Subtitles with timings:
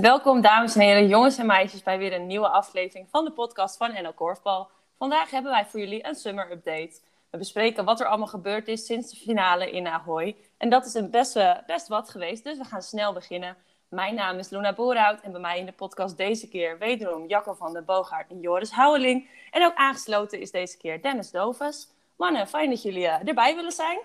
[0.00, 3.76] Welkom dames en heren, jongens en meisjes bij weer een nieuwe aflevering van de podcast
[3.76, 4.70] van NL Korfbal.
[4.98, 7.00] Vandaag hebben wij voor jullie een summer update.
[7.30, 10.36] We bespreken wat er allemaal gebeurd is sinds de finale in Ahoy.
[10.56, 13.56] En dat is een best, uh, best wat geweest, dus we gaan snel beginnen.
[13.88, 17.54] Mijn naam is Luna Boerhout en bij mij in de podcast deze keer wederom Jacco
[17.54, 19.28] van den Boogaard en Joris Houweling.
[19.50, 21.88] En ook aangesloten is deze keer Dennis Dovers.
[22.16, 23.98] Mannen, fijn dat jullie uh, erbij willen zijn.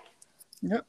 [0.60, 0.82] Ja,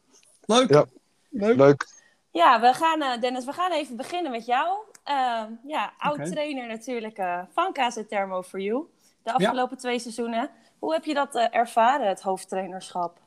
[0.45, 0.69] leuk.
[0.69, 0.85] Ja.
[1.29, 1.57] Leuk.
[1.57, 1.87] leuk.
[2.31, 4.77] Ja, we gaan, uh, Dennis, we gaan even beginnen met jou.
[5.09, 8.85] Uh, ja, oud-trainer natuurlijk uh, van KZ Thermo for You.
[9.23, 9.81] De afgelopen ja.
[9.81, 10.49] twee seizoenen.
[10.79, 13.19] Hoe heb je dat uh, ervaren, het hoofdtrainerschap?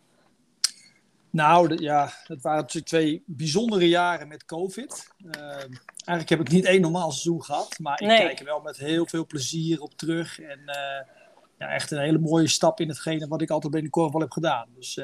[1.30, 5.14] Nou, de, ja, het waren natuurlijk twee bijzondere jaren met COVID.
[5.94, 7.78] eigenlijk heb ik niet één normaal seizoen gehad.
[7.78, 10.40] Maar ik kijk er wel met heel veel plezier op terug.
[10.40, 10.60] En
[11.58, 14.30] ja, echt een hele mooie stap in hetgene wat ik altijd bij de korfbal heb
[14.30, 14.68] gedaan.
[14.74, 14.94] Dus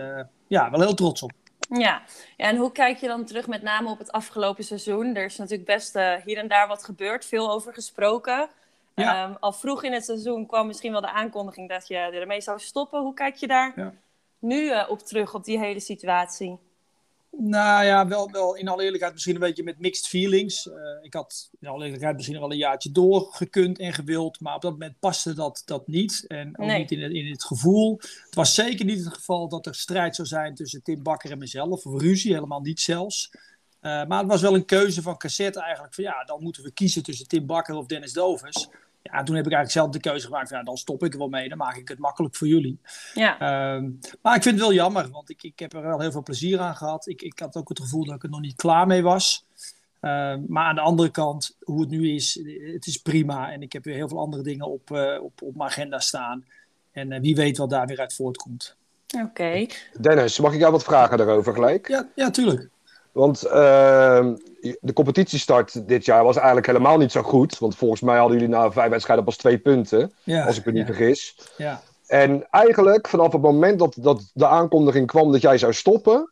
[0.49, 1.33] ja, wel heel trots op.
[1.69, 2.03] Ja.
[2.37, 5.15] en hoe kijk je dan terug met name op het afgelopen seizoen?
[5.15, 8.49] Er is natuurlijk best uh, hier en daar wat gebeurd, veel over gesproken.
[8.95, 9.25] Ja.
[9.25, 12.59] Um, al vroeg in het seizoen kwam misschien wel de aankondiging dat je ermee zou
[12.61, 13.01] stoppen.
[13.01, 13.93] Hoe kijk je daar ja.
[14.39, 16.59] nu uh, op terug, op die hele situatie?
[17.39, 20.67] Nou ja, wel, wel in alle eerlijkheid misschien een beetje met mixed feelings.
[20.67, 24.63] Uh, ik had in alle eerlijkheid misschien wel een jaartje doorgekund en gewild, maar op
[24.63, 26.25] dat moment paste dat, dat niet.
[26.27, 26.79] En ook nee.
[26.79, 27.97] niet in het, in het gevoel.
[28.01, 31.39] Het was zeker niet het geval dat er strijd zou zijn tussen Tim Bakker en
[31.39, 33.31] mezelf, of ruzie, helemaal niet zelfs.
[33.33, 36.71] Uh, maar het was wel een keuze van cassette eigenlijk, van ja, dan moeten we
[36.71, 38.69] kiezen tussen Tim Bakker of Dennis Dovers.
[39.13, 41.19] Ja, toen heb ik eigenlijk zelf de keuze gemaakt van ja, dan stop ik er
[41.19, 41.49] wel mee.
[41.49, 42.79] Dan maak ik het makkelijk voor jullie.
[43.15, 43.35] Ja.
[43.35, 43.89] Uh,
[44.23, 46.61] maar ik vind het wel jammer, want ik, ik heb er wel heel veel plezier
[46.61, 47.07] aan gehad.
[47.07, 49.45] Ik, ik had ook het gevoel dat ik er nog niet klaar mee was.
[50.01, 52.41] Uh, maar aan de andere kant, hoe het nu is,
[52.73, 53.53] het is prima.
[53.53, 56.45] En ik heb weer heel veel andere dingen op, uh, op, op mijn agenda staan.
[56.93, 58.77] En uh, wie weet wat daar weer uit voortkomt.
[59.15, 59.25] Oké.
[59.25, 59.71] Okay.
[60.01, 61.89] Dennis, mag ik jou wat vragen daarover gelijk?
[61.89, 62.69] Ja, ja tuurlijk.
[63.15, 63.53] Want uh,
[64.81, 67.59] de competitiestart dit jaar was eigenlijk helemaal niet zo goed.
[67.59, 70.13] Want volgens mij hadden jullie na vijf wedstrijden pas twee punten.
[70.23, 70.95] Ja, als ik me niet ja.
[70.95, 71.37] vergis.
[71.57, 71.83] Ja.
[72.07, 76.31] En eigenlijk vanaf het moment dat, dat de aankondiging kwam dat jij zou stoppen.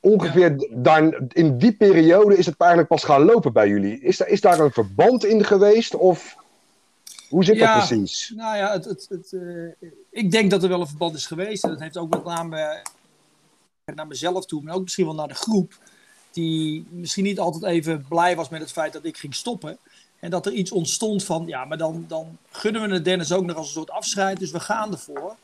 [0.00, 4.00] Ongeveer daar, in die periode is het eigenlijk pas gaan lopen bij jullie.
[4.00, 5.94] Is, daar, is daar een verband in geweest?
[5.94, 6.36] Of
[7.28, 8.32] hoe zit dat precies?
[8.36, 9.72] Nou ja, het, het, het, uh,
[10.10, 11.64] ik denk dat er wel een verband is geweest.
[11.64, 12.82] En dat heeft ook met name
[13.94, 15.78] naar mezelf toe, maar ook misschien wel naar de groep.
[16.30, 19.78] Die misschien niet altijd even blij was met het feit dat ik ging stoppen.
[20.20, 23.44] En dat er iets ontstond van, ja, maar dan, dan gunnen we het Dennis ook
[23.44, 24.38] nog als een soort afscheid.
[24.38, 25.36] Dus we gaan ervoor.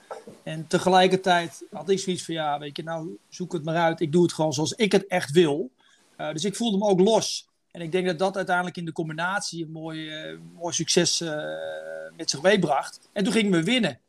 [0.43, 4.01] En tegelijkertijd had ik zoiets van, ja, weet je, nou zoek het maar uit.
[4.01, 5.71] Ik doe het gewoon zoals ik het echt wil.
[6.19, 7.49] Uh, dus ik voelde me ook los.
[7.71, 11.31] En ik denk dat dat uiteindelijk in de combinatie een mooi, uh, mooi succes uh,
[12.17, 13.09] met zich meebracht.
[13.13, 14.01] En toen gingen we winnen.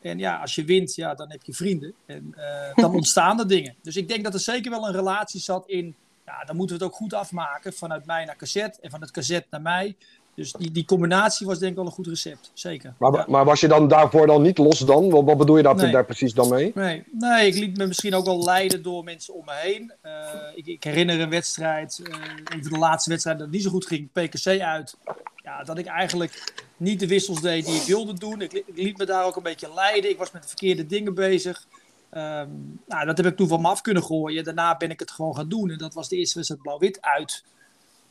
[0.00, 1.94] En ja, als je wint, ja, dan heb je vrienden.
[2.06, 3.74] En uh, dan ontstaan er dingen.
[3.82, 5.94] Dus ik denk dat er zeker wel een relatie zat in...
[6.26, 7.72] Ja, dan moeten we het ook goed afmaken.
[7.72, 9.96] Vanuit mij naar cassette en van het cassette naar mij.
[10.40, 12.50] Dus die, die combinatie was denk ik wel een goed recept.
[12.54, 12.94] Zeker.
[12.98, 13.24] Maar, ja.
[13.28, 15.10] maar was je dan daarvoor dan niet los dan?
[15.10, 15.92] Wat, wat bedoel je daar, nee.
[15.92, 16.72] daar precies dan mee?
[16.74, 17.04] Nee.
[17.10, 19.92] nee, ik liet me misschien ook wel leiden door mensen om me heen.
[20.06, 20.12] Uh,
[20.54, 22.14] ik, ik, herinner een wedstrijd, uh,
[22.44, 24.96] een van de laatste wedstrijden dat niet zo goed ging, PKC uit.
[25.36, 28.40] Ja, dat ik eigenlijk niet de wissels deed die ik wilde doen.
[28.40, 30.10] Ik, ik, liet me daar ook een beetje leiden.
[30.10, 31.66] Ik was met de verkeerde dingen bezig.
[32.14, 34.44] Um, nou, dat heb ik toen van me af kunnen gooien.
[34.44, 35.70] Daarna ben ik het gewoon gaan doen.
[35.70, 37.44] En dat was de eerste wedstrijd blauw-wit uit.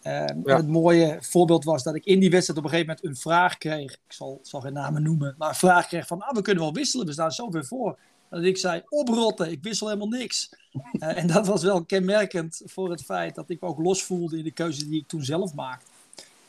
[0.01, 0.35] Ja.
[0.43, 3.57] Het mooie voorbeeld was dat ik in die wedstrijd op een gegeven moment een vraag
[3.57, 3.91] kreeg.
[3.91, 5.35] Ik zal, zal geen namen noemen.
[5.37, 7.05] Maar een vraag kreeg van, ah, we kunnen wel wisselen.
[7.05, 7.97] We staan zoveel voor.
[8.29, 10.49] Dat ik zei, oprotten, ik wissel helemaal niks.
[10.73, 14.37] uh, en dat was wel kenmerkend voor het feit dat ik me ook los voelde
[14.37, 15.91] in de keuze die ik toen zelf maakte.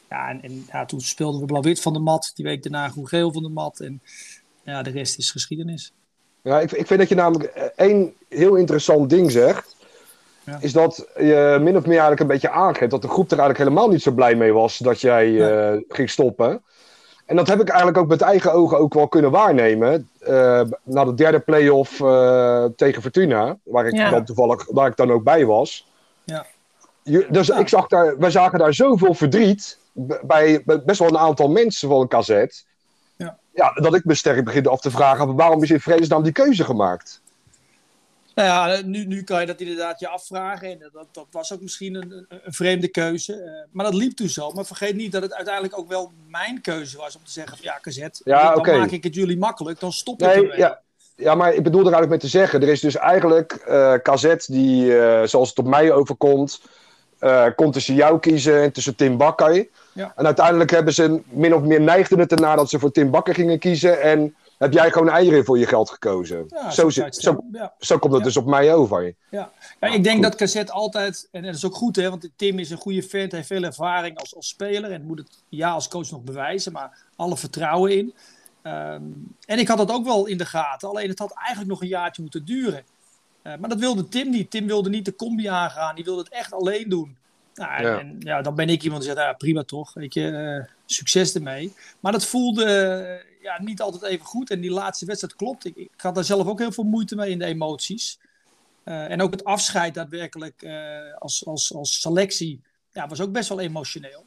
[0.09, 2.33] Ja, en, en ja, toen speelden we blauw-wit van de mat.
[2.35, 3.81] Die week daarna groen-geel van de mat.
[3.81, 4.03] En
[4.65, 5.93] ja, de rest is geschiedenis.
[6.43, 7.45] Ja, ik, ik vind dat je namelijk
[7.77, 9.77] één heel interessant ding zegt.
[10.45, 10.59] Ja.
[10.61, 13.69] Is dat je min of meer eigenlijk een beetje aangeeft dat de groep er eigenlijk
[13.69, 15.73] helemaal niet zo blij mee was dat jij ja.
[15.73, 16.63] uh, ging stoppen.
[17.27, 20.09] En dat heb ik eigenlijk ook met eigen ogen ook wel kunnen waarnemen.
[20.21, 24.11] Uh, na de derde play-off uh, tegen Fortuna, waar ik ja.
[24.11, 25.89] dan toevallig waar ik dan ook bij was.
[26.25, 26.47] Ja.
[27.03, 29.79] Je, dus ik zag daar, wij zagen daar zoveel verdriet
[30.23, 32.65] bij best wel een aantal mensen van een kazet.
[33.17, 33.39] Ja.
[33.55, 36.65] ja, dat ik me sterk begin af te vragen: waarom is in vredesnaam die keuze
[36.65, 37.21] gemaakt?
[38.35, 40.69] Nou ja, nu, nu kan je dat inderdaad je afvragen.
[40.69, 43.33] En dat, dat was ook misschien een, een vreemde keuze.
[43.33, 44.51] Uh, maar dat liep toen zo.
[44.51, 47.79] Maar vergeet niet dat het uiteindelijk ook wel mijn keuze was om te zeggen: ja,
[47.79, 48.79] Kazet, ja, dan okay.
[48.79, 50.59] maak ik het jullie makkelijk, dan stop nee, ik ermee.
[50.59, 50.81] Ja.
[51.21, 54.47] Ja, maar ik bedoel er eigenlijk mee te zeggen: er is dus eigenlijk uh, Kazet
[54.47, 56.61] die, uh, zoals het op mij overkomt,
[57.21, 59.69] uh, kon tussen jou kiezen en tussen Tim Bakker.
[59.93, 60.13] Ja.
[60.17, 63.35] En uiteindelijk hebben ze min of meer neigden het ernaar dat ze voor Tim Bakker
[63.35, 64.01] gingen kiezen.
[64.03, 66.45] En heb jij gewoon eieren voor je geld gekozen.
[66.49, 67.75] Ja, zo, zo, zo, ja.
[67.79, 68.27] zo komt het Ja.
[68.27, 69.15] dus op mij over.
[69.31, 69.53] Ja.
[69.81, 72.71] Ja, ik denk dat Cassette altijd, en dat is ook goed hè, want Tim is
[72.71, 76.11] een goede vent, heeft veel ervaring als, als speler en moet het ja als coach
[76.11, 78.15] nog bewijzen, maar alle vertrouwen in.
[78.63, 79.03] Ehm,
[79.47, 81.89] en ik had dat ook wel in de gaten, alleen het had eigenlijk nog een
[81.89, 82.83] jaartje moeten duren.
[83.43, 84.51] Eh, maar dat wilde Tim niet.
[84.51, 87.17] Tim wilde niet de combi aangaan, die wilde het echt alleen doen.
[87.55, 87.99] Nou, en, Ja.
[87.99, 91.35] en ja, dan ben ik iemand die zegt, ja, prima toch, weet je, eh, succes
[91.35, 91.73] ermee.
[92.01, 92.65] Maar dat voelde
[93.41, 95.65] ja, niet altijd even goed en die laatste wedstrijd klopt.
[95.65, 98.19] Ik, ik had daar zelf ook heel veel moeite mee in de emoties.
[98.85, 102.61] Eh, en ook het afscheid daadwerkelijk eh, als, als, als selectie
[102.93, 104.25] ja, was ook best wel emotioneel.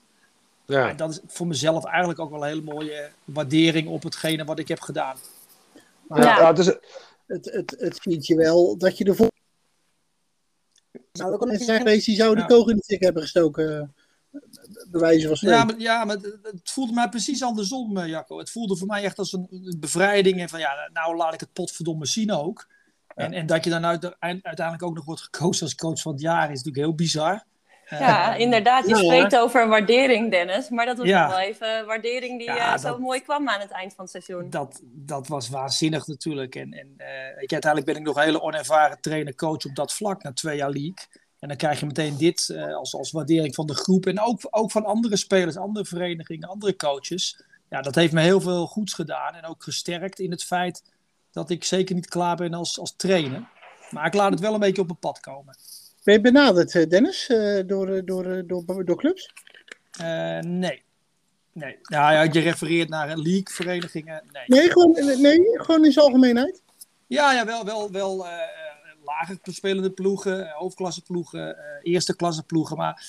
[0.66, 0.90] Ja.
[0.90, 4.60] En dat is voor mezelf eigenlijk ook wel een hele mooie waardering op hetgene wat
[4.60, 5.18] ik heb gedaan.
[6.10, 6.40] Ja, Ja.
[6.40, 6.66] ja, het is,
[7.28, 9.32] Het, het, het ziet je wel dat je ervoor.
[11.12, 12.48] Zou ook al eens zijn geweest die zouden Ja.
[12.48, 13.94] de kogel in de fik hebben gestoken.
[15.28, 15.50] Van spreken.
[15.50, 18.38] Ja, maar, ja, maar het, voelde mij precies andersom, eh, Jacco.
[18.38, 20.40] Het voelde voor mij echt als een, bevrijding.
[20.40, 22.68] En van ja, nou laat ik het potverdomme zien ook.
[23.16, 26.22] En, en dat je dan uit- uiteindelijk ook nog wordt gekozen als coach van het
[26.22, 27.44] jaar is natuurlijk heel bizar.
[27.86, 28.84] Eh, Ja, inderdaad.
[28.88, 29.02] Je Ja.
[29.04, 30.70] spreekt over waardering, Dennis.
[30.70, 31.28] Maar dat was Ja.
[31.30, 34.24] wel even waardering die Ja, eh, zo dat- mooi kwam aan het eind van het
[34.24, 34.50] seizoen.
[34.50, 36.56] Dat, dat was waanzinnig natuurlijk.
[36.56, 39.94] En, en eh, weet je, uiteindelijk ben ik nog een hele onervaren trainer-coach op dat
[39.94, 41.08] vlak, na twee jaar league.
[41.44, 44.06] En dan krijg je meteen dit eh, als, als waardering van de groep.
[44.06, 47.44] En ook, ook van andere spelers, andere verenigingen, andere coaches.
[47.70, 49.36] Ja, dat heeft me heel veel goeds gedaan.
[49.36, 50.84] En ook gesterkt in het feit
[51.32, 53.48] dat ik zeker niet klaar ben als, als trainer.
[53.90, 55.58] Maar ik laat het wel een beetje op mijn pad komen.
[56.04, 59.34] Ben je benaderd, eh, Dennis, eh, door, door, door, door clubs?
[60.42, 60.84] Nee.
[61.54, 61.78] Nee.
[61.82, 64.24] Nou ja, je refereert naar een league-verenigingen.
[64.32, 64.44] Nee.
[64.46, 66.62] Nee, gewoon, nee, gewoon in zijn algemeenheid.
[67.08, 68.26] Ja, ja wel, wel, wel
[69.06, 72.78] lager spelende ploegen, eh, hoofdklasse ploegen, eh, eerste klasse ploegen.
[72.78, 73.06] Maar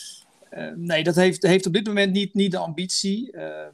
[0.55, 3.33] eh, nee, dat heeft, heeft op dit moment niet, niet de ambitie.
[3.33, 3.67] Eh,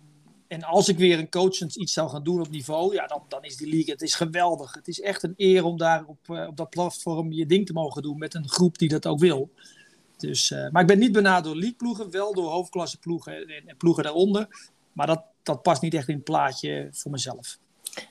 [0.48, 3.44] en als ik weer een coachend iets zou gaan doen op niveau, ja, dan, dan
[3.44, 4.74] is die league, het is geweldig.
[4.74, 6.18] Het is echt een eer om daar op,
[6.48, 9.50] op dat platform je ding te mogen doen met een groep die dat ook wil.
[10.16, 14.02] Dus, maar ik ben niet benaderd door leagueploegen, wel door hoofdklasse ploegen en, en ploegen
[14.02, 14.70] daaronder.
[14.92, 17.58] Maar dat, dat past niet echt in het plaatje voor mezelf.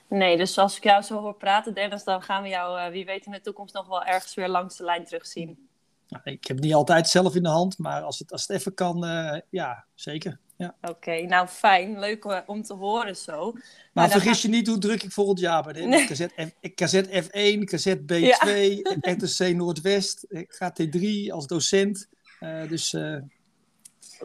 [0.07, 3.06] Nee, dus als ik jou zo hoor praten, Dennis, dan gaan we jou, eh, wie
[3.06, 5.68] weet, in de toekomst nog wel ergens weer langs de lijn terugzien.
[6.09, 8.57] Nou, ik heb het niet altijd zelf in de hand, maar als het, als het
[8.57, 10.39] even kan, eh, ja, zeker.
[10.59, 10.75] Ja.
[10.81, 12.00] Oké, nou fijn.
[12.00, 13.53] Leuk eh, om te horen zo.
[13.94, 15.89] Maar vergis je niet hoe druk ik volgend jaar ben.
[15.89, 16.07] Nee.
[16.07, 22.07] Cassette, F, cassette F1, cassette B2, RTC Noordwest, ik ga T3 als docent.
[22.39, 23.15] Eh, dus eh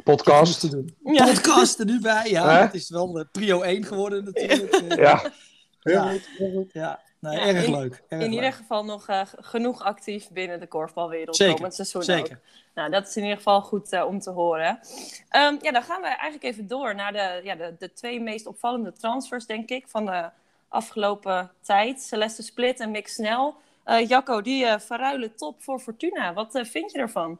[0.05, 0.61] podcast.
[0.61, 0.97] te doen.
[1.05, 1.25] Ja.
[1.25, 2.63] Podcast er nu bij, ja.
[2.63, 4.97] Het is wel prio 1 geworden natuurlijk.
[4.97, 5.33] Ja,
[5.85, 6.11] Heel Ja.
[6.11, 6.73] goed, heel goed.
[6.73, 7.01] ja.
[7.21, 8.03] Nee, Ja, erg in- leuk.
[8.09, 8.55] Erg In ieder leuk.
[8.55, 12.33] geval nog eh, genoeg actief binnen de korfbalwereld Zeker, komend seizoen zeker.
[12.37, 12.43] ook.
[12.75, 14.79] Nou, dat is in ieder geval goed eh, om te horen.
[15.29, 18.47] Ehm, ja, dan gaan we eigenlijk even door naar de, ja, de, de twee meest
[18.47, 20.31] opvallende transfers, denk ik, van de
[20.69, 22.03] afgelopen tijd.
[22.03, 23.53] Celeste Split en Mick Snell.
[23.85, 26.33] Eh, Jacco, die eh verruilen top voor Fortuna.
[26.33, 27.39] Wat eh, vind je ervan?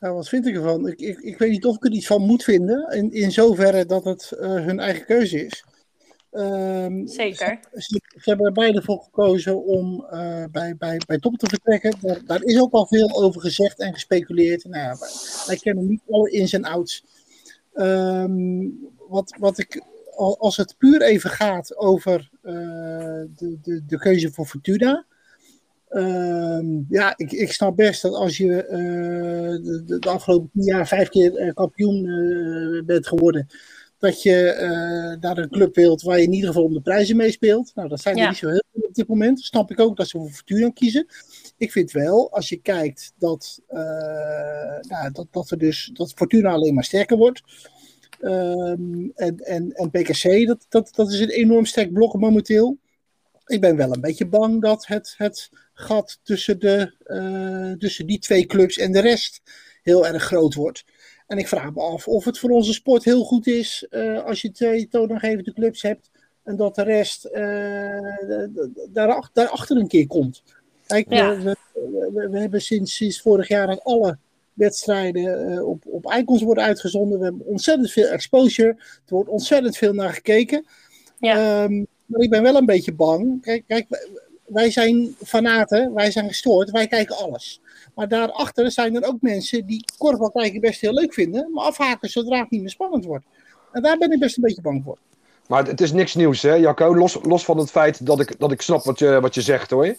[0.00, 0.88] Nou, wat vind ik ervan?
[0.88, 2.90] Ik, ik, ik weet niet of ik er iets van moet vinden.
[2.90, 5.64] In, in zoverre dat het eh, hun eigen keuze is.
[6.30, 7.58] Ehm, Zeker.
[7.72, 11.94] Ze, ze hebben er beide voor gekozen om eh, bij, bij, bij top te vertrekken.
[12.00, 14.64] Daar, daar is ook al veel over gezegd en gespeculeerd.
[14.64, 15.08] Nou, ja, wij,
[15.46, 17.04] wij kennen niet alle ins en outs.
[17.74, 18.66] Ehm,
[19.08, 19.82] wat, wat ik,
[20.16, 22.52] al- als het puur even gaat over eh,
[23.36, 25.06] de, de, de keuze voor Fortuna.
[25.88, 28.78] Ehm, ja, ik, ik snap best dat als je eh,
[29.64, 32.02] de, de, afgelopen tien jaar vijf keer kampioen
[32.86, 33.46] bent geworden,
[33.98, 37.16] dat je eh, naar een club wilt waar je in ieder geval om de prijzen
[37.16, 37.72] meespeelt.
[37.74, 39.40] Nou, dat zijn er niet zo heel veel op dit moment.
[39.40, 41.06] Snap ik ook dat ze voor Fortuna kiezen.
[41.56, 43.80] Ik vind wel, als je kijkt dat, eh,
[44.80, 47.42] nou, dat, dat, er dus, dat Fortuna alleen maar sterker wordt.
[48.20, 52.78] Ehm, en, en, en PKC, dat, dat, dat is een enorm sterk blok momenteel.
[53.46, 58.18] Ik ben wel een beetje bang dat het, het gat tussen, de, eh, tussen die
[58.18, 59.40] twee clubs en de rest
[59.82, 60.84] heel erg groot wordt.
[61.28, 64.42] En ik vraag me af of het voor onze sport heel goed is eh, als
[64.42, 66.10] je twee toonaangevende clubs hebt
[66.42, 67.42] en dat de rest eh,
[68.90, 70.42] daarachter, daarachter een keer komt.
[70.86, 71.36] Kijk, Ja.
[71.38, 71.56] we,
[72.30, 74.18] we, hebben sinds, sinds vorig jaar dat alle
[74.52, 77.18] wedstrijden eh, op, op icons worden uitgezonden.
[77.18, 78.68] We hebben ontzettend veel exposure.
[78.68, 80.66] Er wordt ontzettend veel naar gekeken.
[81.18, 81.62] Ja.
[81.62, 83.42] Ehm, maar ik ben wel een beetje bang.
[83.42, 83.86] Kijk, kijk
[84.48, 87.60] wij- zijn fanaten, wij zijn gestoord, wij kijken alles.
[87.94, 92.08] Maar daarachter zijn er ook mensen die korfbal kijken best heel leuk vinden, maar afhaken
[92.08, 93.24] zodra het niet meer spannend wordt.
[93.72, 94.98] En daar ben ik best een beetje bang voor.
[95.46, 96.96] maar het is niks nieuws, hè, Jacco?
[96.96, 99.70] Los, los van het feit dat ik, dat ik snap wat je, wat je zegt,
[99.70, 99.96] hoor.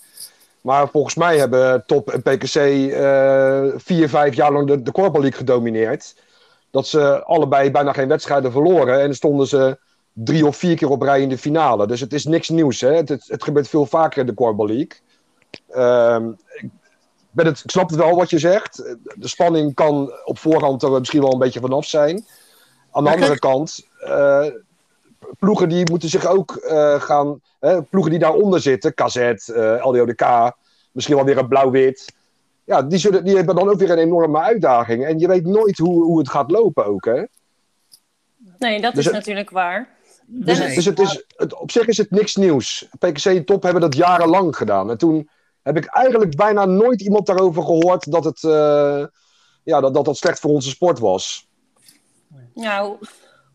[0.62, 6.16] Maar volgens mij hebben Top en PKC eh, vier, vijf jaar lang de, de gedomineerd.
[6.72, 9.02] Dat ze allebei bijna geen wedstrijden verloren.
[9.02, 9.78] En stonden ze
[10.24, 11.88] drie of vier keer op rij in de finale.
[11.88, 12.82] Dus het is niks nieuws.
[12.82, 12.94] Hè?
[12.94, 14.92] Het, het, gebeurt veel vaker in de Korfbal League.
[15.70, 16.70] Ehm, ik,
[17.32, 18.78] ben het, ik snap het wel wat je zegt.
[19.16, 22.26] De spanning kan op voorhand er misschien wel een beetje vanaf zijn.
[22.92, 24.46] Aan de andere kant, uh,
[25.40, 27.42] ploegen die moeten zich ook uh, gaan...
[27.90, 30.52] ploegen die daaronder zitten, KZ, uh, LDODK,
[30.92, 32.14] misschien wel weer een blauw-wit
[32.70, 35.06] ja, die, zullen, die hebben dan ook weer een enorme uitdaging.
[35.06, 37.24] En je weet nooit hoe, hoe het gaat lopen ook, hè?
[38.58, 39.90] Nee, dat dus is natuurlijk waar.
[40.32, 42.88] Dus, dus het is, het, op zich is het niks nieuws.
[43.00, 44.90] PKC en Top hebben dat jarenlang gedaan.
[44.90, 45.30] En toen
[45.62, 49.06] heb ik eigenlijk bijna nooit iemand daarover gehoord dat het, uh,
[49.64, 51.48] ja, dat, dat, dat slecht voor onze sport was.
[52.54, 52.98] Ja,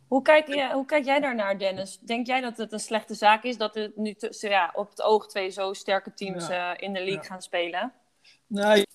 [0.09, 1.99] hoe, kijk, je, hoe kijk jij daarnaar, Dennis?
[1.99, 5.27] Denk jij dat het een slechte zaak is dat er nu ja, op het oog
[5.27, 7.93] twee zo sterke teams uh, in de league gaan spelen?
[8.47, 8.87] Nee,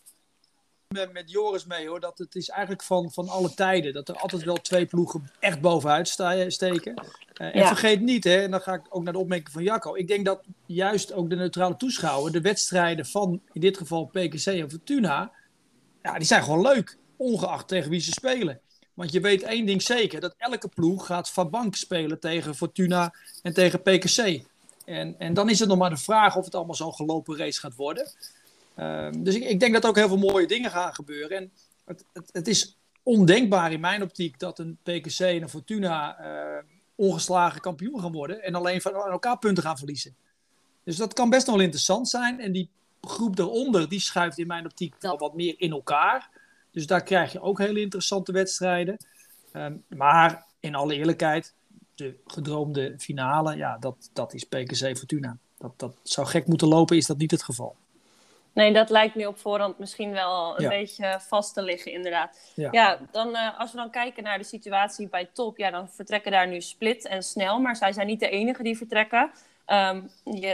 [0.93, 1.99] met, met Joris mee hoor.
[1.99, 3.93] Dat het is eigenlijk van, van alle tijden.
[3.93, 6.07] Dat er altijd wel twee ploegen echt bovenuit
[6.47, 6.93] steken.
[7.41, 9.95] Uh, en vergeet niet, hè, en dan ga ik ook naar de opmerking van Jacco.
[9.95, 14.45] Ik denk dat juist ook de neutrale toeschouwer, de wedstrijden van in dit geval PKC
[14.45, 15.31] en Fortuna.
[16.03, 16.97] Ja, die zijn gewoon leuk.
[17.15, 18.59] Ongeacht tegen wie ze spelen.
[18.93, 23.13] Want je weet één ding zeker: dat elke ploeg gaat van bank spelen tegen Fortuna
[23.41, 24.41] en tegen PKC.
[24.85, 27.59] En, en dan is het nog maar de vraag of het allemaal zo'n gelopen race
[27.59, 28.11] gaat worden.
[28.79, 31.37] Ehm, dus ik, ik, denk dat ook heel veel mooie dingen gaan gebeuren.
[31.37, 31.51] En
[31.85, 36.63] het, het, het, is ondenkbaar in mijn optiek dat een PKC en een Fortuna uh,
[36.95, 38.43] ongeslagen kampioen gaan worden.
[38.43, 40.15] En alleen van elkaar punten gaan verliezen.
[40.83, 42.39] Dus dat kan best nog wel interessant zijn.
[42.39, 42.69] En die
[43.01, 46.29] groep daaronder, die schuift in mijn optiek wel wat meer in elkaar.
[46.71, 48.97] Dus daar krijg je ook hele interessante wedstrijden.
[49.51, 51.53] Ehm, maar in alle eerlijkheid,
[51.95, 55.37] de gedroomde finale, ja, dat, dat is PKC Fortuna.
[55.57, 57.75] Dat, dat zou gek moeten lopen, is dat niet het geval.
[58.53, 62.51] Nee, dat lijkt nu op voorhand misschien wel een beetje vast te liggen, inderdaad.
[62.55, 66.31] Ja, dan, uh, als we dan kijken naar de situatie bij top, ja, dan vertrekken
[66.31, 69.31] daar nu Split en Snel, maar zij zijn niet de enige die vertrekken.
[69.67, 70.09] Um,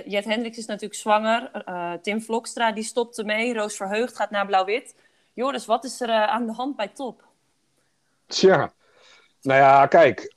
[0.05, 4.45] Jet Hendricks is natuurlijk zwanger, uh, Tim Vlokstra die stopt ermee, Roos Verheugd gaat naar
[4.45, 4.95] Blauw-Wit.
[5.33, 7.23] Joris, wat is er uh, aan de hand bij top?
[8.27, 8.71] Tja,
[9.41, 10.33] nou ja, kijk,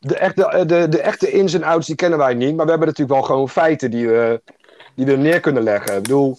[0.00, 2.88] de echte, de, de echte ins en outs die kennen wij niet, maar we hebben
[2.88, 4.42] natuurlijk wel gewoon feiten die we
[4.94, 5.96] die we neer kunnen leggen.
[5.96, 6.36] Ik bedoel,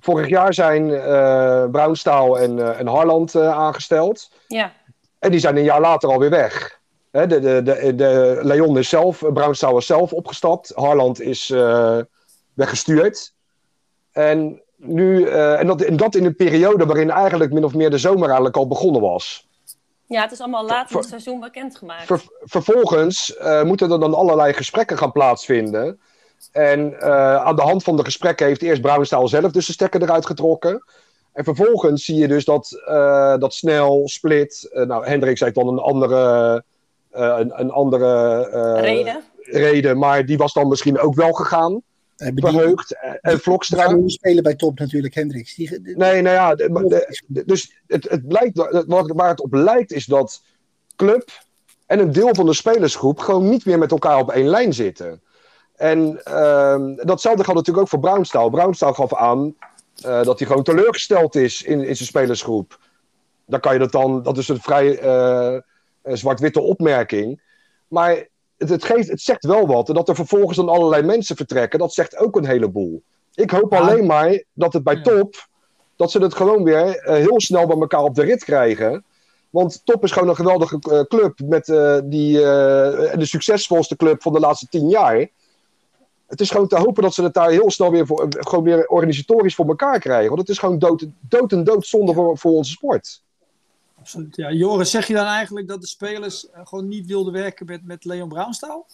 [0.00, 4.30] vorig jaar zijn uh, Brownstaal en, uh, en Harland uh, aangesteld.
[4.46, 4.72] Ja.
[5.18, 6.80] En die zijn een jaar later alweer weg.
[7.10, 10.72] Hè, de, de, de, de Leon is zelf, Brownstaal is zelf opgestapt.
[10.74, 11.48] Harland is
[12.54, 13.32] weggestuurd.
[14.12, 17.98] En, nu, en, dat, en dat in een periode waarin eigenlijk min of meer de
[17.98, 19.46] zomer eigenlijk al begonnen was.
[20.06, 22.06] Ja, het is allemaal laat in het seizoen bekendgemaakt.
[22.06, 26.00] Ver, vervolgens moeten er dan allerlei gesprekken gaan plaatsvinden.
[26.52, 30.02] En uh, aan de hand van de gesprekken heeft eerst Brouwenstaal zelf dus de stekker
[30.02, 30.84] eruit getrokken.
[31.32, 35.68] En vervolgens zie je dus dat, uh, dat Snel, Split, uh, nou Hendricks heeft dan
[35.68, 36.64] een andere,
[37.10, 38.40] een, een, andere
[38.80, 39.22] reden.
[39.40, 41.82] reden, maar die was dan misschien ook wel gegaan.
[42.16, 42.96] Verheugd.
[43.20, 43.94] En Vlokstra.
[43.94, 45.54] Die spelen bij top natuurlijk, Hendricks.
[45.54, 50.04] Die, nee, nou ja, de, de, dus het, het blijkt, waar het op lijkt is
[50.04, 50.42] dat
[50.96, 51.30] club
[51.86, 55.20] en een deel van de spelersgroep gewoon niet meer met elkaar op één lijn zitten.
[55.76, 58.50] En uh, datzelfde geldt natuurlijk ook voor Brownstaal.
[58.50, 59.54] Brownstaal gaf aan
[60.06, 62.78] uh, dat hij gewoon teleurgesteld is in, in zijn spelersgroep.
[63.46, 65.60] Dan kan je dat dan, dat is een vrij uh,
[66.02, 67.40] zwart-witte opmerking.
[67.88, 69.88] Maar het, het, geeft, het zegt wel wat.
[69.88, 73.02] En dat er vervolgens dan allerlei mensen vertrekken, dat zegt ook een heleboel.
[73.34, 75.46] Ik hoop alleen maar dat het bij top,
[75.96, 79.04] dat ze het gewoon weer heel snel bij elkaar op de rit krijgen.
[79.50, 81.40] Want Top is gewoon een geweldige club.
[81.44, 81.64] Met,
[82.04, 85.28] die, de succesvolste club van de laatste tien jaar
[86.26, 88.64] het is gewoon te hopen dat ze het daar heel snel weer, voor, eh, gewoon
[88.64, 90.28] weer organisatorisch voor elkaar krijgen.
[90.28, 93.22] Want het is gewoon dood, dood en dood zonde voor, voor onze sport.
[93.98, 94.52] Absoluut, ja.
[94.52, 98.04] Joris, zeg je dan eigenlijk dat de spelers eh, gewoon niet wilden werken met, met
[98.04, 98.86] Leon Braunstaal?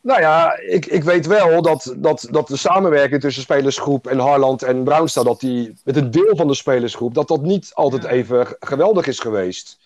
[0.00, 4.62] Nou ja, ik, ik weet wel dat, dat, dat de samenwerking tussen spelersgroep en Harland
[4.62, 8.56] en Braunstaal, dat die met een deel van de spelersgroep, dat dat niet altijd even
[8.60, 9.78] geweldig is geweest.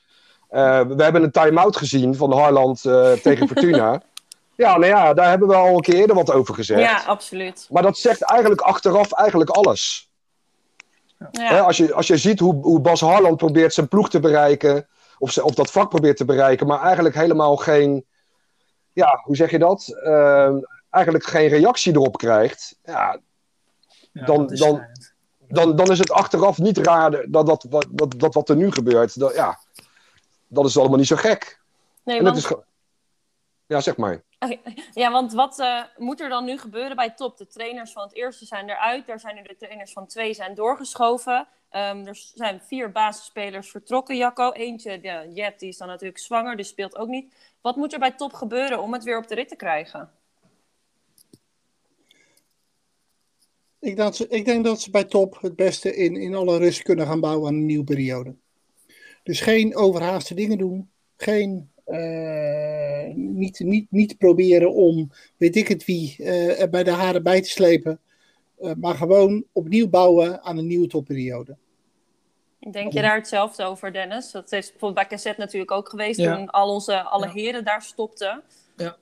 [0.51, 4.03] Uh, we hebben een time-out gezien van Harland uh, tegen Fortuna.
[4.59, 6.81] Ja, nou ja, daar hebben we al een keer eerder wat over gezegd.
[6.81, 7.67] Ja, absoluut.
[7.71, 10.11] Maar dat zegt eigenlijk achteraf eigenlijk alles.
[11.31, 11.59] Ja.
[11.59, 14.89] als, je, als je ziet hoe, hoe Bas Harland probeert zijn ploeg te bereiken,
[15.19, 18.05] of, ze, of dat vak probeert te bereiken, maar eigenlijk helemaal geen,
[18.93, 19.99] ja, hoe zeg je dat?
[20.05, 20.55] Uh,
[20.91, 23.19] eigenlijk geen reactie erop krijgt, ja,
[24.13, 24.87] dan, dan,
[25.49, 28.73] dan, dan is het achteraf niet raar dat, dat, dat, dat, dat wat er nu
[28.73, 29.59] gebeurt, dat, ja,
[30.47, 31.61] dat is allemaal niet zo gek.
[32.05, 32.37] Nee, want...
[32.37, 32.53] is,
[33.69, 34.25] ja, zeg maar.
[34.95, 37.37] Ja, want wat uh, moet er dan nu gebeuren bij top?
[37.37, 39.07] De trainers van het eerste zijn eruit.
[39.07, 41.49] Daar zijn nu de trainers van twee zijn doorgeschoven.
[41.73, 44.53] Um, er zijn vier basisspelers vertrokken, Jacco.
[44.53, 47.35] Eentje, de Jet, die is dan natuurlijk zwanger, dus speelt ook niet.
[47.61, 50.11] Wat moet er bij top gebeuren om het weer op de rit te krijgen?
[53.79, 56.59] Ik, denk dat ze, ik denk dat ze bij top het beste in, in alle
[56.59, 58.35] rust kunnen gaan bouwen aan een nieuwe periode.
[59.23, 60.91] Dus geen overhaaste dingen doen.
[61.17, 62.78] Geen, uh,
[63.17, 67.43] niet, niet, niet proberen om, weet ik het wie, uh, er bij de haren bij
[67.43, 68.01] te slepen.
[68.61, 71.57] Uh, maar gewoon opnieuw bouwen aan een nieuwe topperiode.
[72.71, 74.31] Denk je daar hetzelfde over, Dennis?
[74.31, 76.37] Dat is bijvoorbeeld bij KZ natuurlijk ook geweest ja.
[76.37, 77.33] toen al onze alle ja.
[77.33, 78.43] heren daar stopten.
[78.77, 78.97] Ja.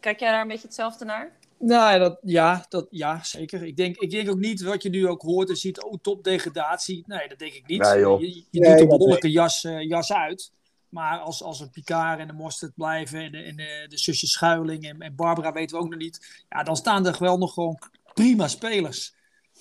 [0.00, 1.32] kijk jij daar een beetje hetzelfde naar?
[1.58, 3.64] Nou, dat, ja, dat, ja, zeker.
[3.64, 6.24] Ik denk, ik denk ook niet wat je nu ook hoort en ziet, oh, top
[6.24, 7.04] degradatie.
[7.06, 7.80] Nee, dat denk ik niet.
[7.80, 10.52] Nee, je je nee, doet een behoorlijke jas, uh, jas uit.
[10.96, 14.26] Maar als, als een Picard en de Mostert blijven en de, en de, de zusje
[14.26, 16.44] Schuiling en, en Barbara weten we ook nog niet.
[16.48, 17.78] Ja, dan staan er wel nog gewoon
[18.14, 19.14] prima spelers.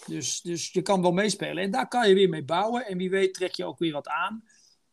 [0.06, 1.63] Dus, dus je kan wel meespelen.
[1.63, 2.86] En daar kan je weer mee bouwen.
[2.86, 4.44] En wie weet trek je ook weer wat aan.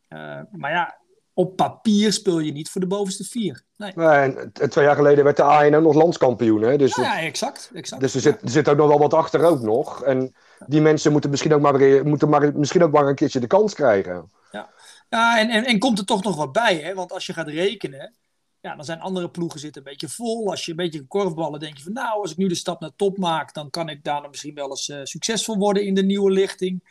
[0.09, 0.97] Uh, maar ja,
[1.33, 3.63] op papier speel je niet voor de bovenste vier.
[3.77, 3.91] Nee.
[3.95, 6.61] nee en twee jaar geleden werd de ANO nog landskampioen.
[6.61, 6.77] Hè?
[6.77, 8.01] Dus ja, ja, exact, exact.
[8.01, 10.03] Dus er zit, er zit ook nog wel wat achter ook nog.
[10.03, 10.35] En
[10.67, 13.73] die mensen moeten misschien ook maar, moeten maar, misschien ook maar een keertje de kans
[13.73, 14.31] krijgen.
[14.51, 14.69] Ja,
[15.13, 16.75] ja en, en, en komt er toch nog wat bij.
[16.75, 16.93] Hè?
[16.93, 18.13] Want als je gaat rekenen,
[18.61, 20.49] ja, dan zijn andere ploegen zitten een beetje vol.
[20.49, 22.95] Als je een beetje korfballen, denk je van nou, als ik nu de stap naar
[22.95, 26.31] top maak, dan kan ik daar misschien wel eens uh, succesvol worden in de nieuwe
[26.31, 26.83] lichting.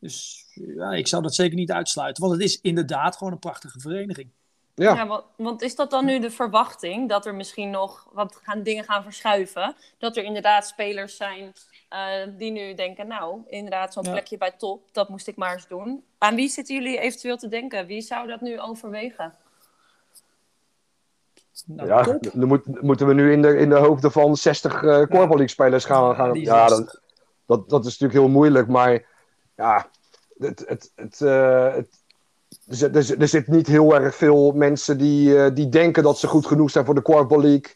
[0.00, 3.80] Dus ja, ik zou dat zeker niet uitsluiten, want het is inderdaad gewoon een prachtige
[3.80, 4.30] vereniging.
[4.74, 8.40] Ja, ja want, want, is dat dan nu de verwachting dat er misschien nog wat
[8.42, 9.76] gaan, dingen gaan verschuiven?
[9.98, 11.52] Dat er inderdaad spelers zijn
[11.90, 14.10] uh, die nu denken, nou, inderdaad, zo'n ja.
[14.10, 16.04] plekje bij top, dat moest ik maar eens doen.
[16.18, 17.86] Aan wie zitten jullie eventueel te denken?
[17.86, 19.34] Wie zou dat nu overwegen?
[21.66, 22.30] Nou, ja, top.
[22.32, 25.84] dan moet, moeten we nu in de, in de hoofde van 60 uh, Corval spelers
[25.84, 26.14] gaan.
[26.14, 27.00] gaan ja, dat,
[27.46, 29.04] dat, dat is natuurlijk heel moeilijk, maar
[29.56, 29.90] ja,
[30.38, 32.02] het, het, het, uh, het
[32.68, 36.26] er, er, er, zit niet heel erg veel mensen die, uh, die denken dat ze
[36.26, 37.74] goed genoeg zijn voor de Corval League.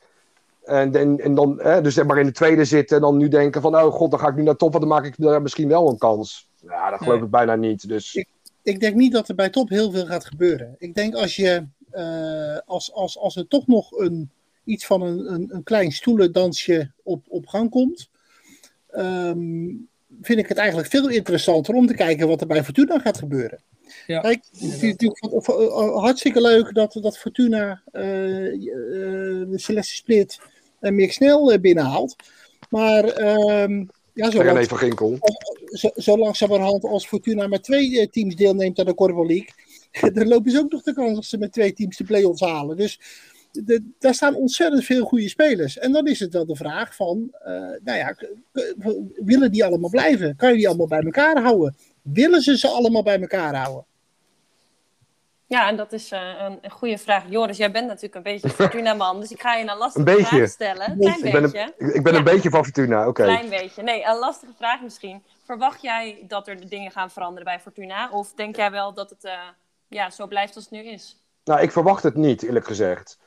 [0.68, 3.60] En, en, en dan, eh, dus maar in de tweede zitten en dan nu denken
[3.60, 5.68] van, oh god, dan ga ik nu naar top, want dan maak ik daar misschien
[5.68, 6.48] wel een kans.
[6.60, 7.24] Ja, dat geloof nee.
[7.24, 7.88] ik bijna niet.
[7.88, 8.14] Dus.
[8.14, 8.28] Ik,
[8.62, 10.74] ik denk niet dat er bij top heel veel gaat gebeuren.
[10.78, 14.30] Ik denk als je uh, als, als, als er toch nog een,
[14.64, 18.10] iets van een, een, een klein stoelendansje op, op gang komt,
[18.96, 19.88] um,
[20.22, 23.62] vind ik het eigenlijk veel interessanter om te kijken wat er bij Fortuna gaat gebeuren.
[24.06, 25.46] Ja, Kijk, het is natuurlijk
[25.94, 30.40] hartstikke leuk dat, dat Fortuna uh, uh, de Celeste Split
[30.80, 32.16] en Mick Snel binnenhaalt.
[32.70, 33.04] Maar
[33.62, 35.18] um, ja, zo, lang, even Ginkel.
[35.64, 39.48] Zo, zo langzamerhand als Fortuna met twee teams deelneemt aan de Corvo League,
[40.14, 42.76] dan lopen ze ook nog de kans dat ze met twee teams de play-offs halen.
[42.76, 43.00] Dus
[43.52, 45.78] de, daar staan ontzettend veel goede spelers.
[45.78, 47.52] En dan is het wel de vraag van, uh,
[47.84, 48.16] nou ja,
[49.24, 50.36] willen die allemaal blijven?
[50.36, 51.76] Kan je die allemaal bij elkaar houden?
[52.02, 53.86] Willen ze ze allemaal bij elkaar houden?
[55.48, 57.24] Ja, en dat is uh, een, een, goede vraag.
[57.28, 60.48] Joris, jij bent natuurlijk een beetje Fortuna-man, dus ik ga je een lastige een vraag
[60.48, 60.90] stellen.
[60.90, 61.72] Een klein ik beetje.
[61.76, 62.18] Ben een, ik ben ja.
[62.18, 63.22] een beetje van Fortuna, oké.
[63.22, 63.82] Een klein beetje.
[63.82, 65.22] Nee, een lastige vraag misschien.
[65.44, 68.10] Verwacht jij dat er de dingen gaan veranderen bij Fortuna?
[68.10, 69.32] Of denk jij wel dat het uh,
[69.88, 71.22] ja, zo blijft als het nu is?
[71.44, 73.18] Nou, ik verwacht het niet, eerlijk gezegd.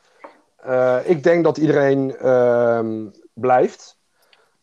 [0.65, 3.97] Uh, ik denk dat iedereen uh, blijft.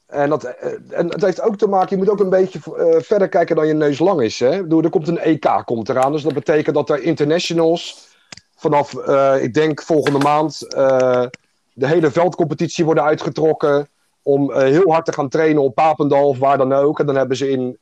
[0.08, 0.44] En dat,
[0.90, 3.66] en dat heeft ook te maken, je moet ook een beetje uh, verder kijken dan
[3.66, 4.40] je neus lang is.
[4.40, 4.62] Hè?
[4.62, 8.08] Bedoel, er komt een EK komt eraan, dus dat betekent dat er internationals
[8.56, 10.60] vanaf, uh, ik denk volgende maand,
[11.72, 13.88] de hele veldcompetitie worden uitgetrokken
[14.22, 17.00] om heel hard te gaan trainen op Papendal of waar dan ook.
[17.00, 17.78] En dan hebben ze in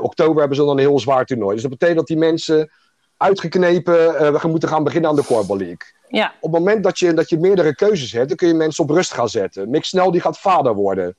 [0.00, 1.52] oktober hebben ze dan een heel zwaar toernooi.
[1.52, 2.70] Dus dat betekent dat die mensen
[3.16, 3.96] uitgeknepen
[4.40, 5.94] we moeten gaan beginnen aan de Korfbal League.
[6.08, 6.34] Ja.
[6.40, 8.90] Op het moment dat je, dat je meerdere keuzes hebt, dan kun je mensen op
[8.90, 9.70] rust gaan zetten.
[9.70, 11.16] Mick Snel die gaat vader worden.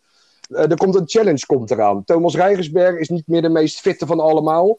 [0.49, 2.03] Uh, er komt een challenge komt eraan.
[2.03, 4.77] Thomas Rijgersberg is niet meer de meest fitte van allemaal.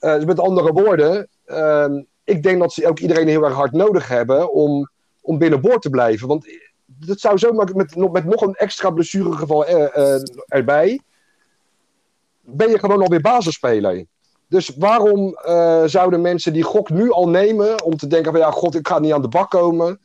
[0.00, 1.86] Uh, dus met andere woorden, uh,
[2.24, 5.90] ik denk dat ze ook iedereen heel erg hard nodig hebben om, om binnenboord te
[5.90, 6.28] blijven.
[6.28, 6.46] Want
[6.84, 11.00] dat zou zomaar met, met nog een extra blessuregeval er, uh, erbij.
[12.40, 14.04] Ben je gewoon alweer basisspeler.
[14.50, 18.50] Dus waarom uh, zouden mensen die gok nu al nemen om te denken van ja,
[18.50, 20.00] god, ik ga niet aan de bak komen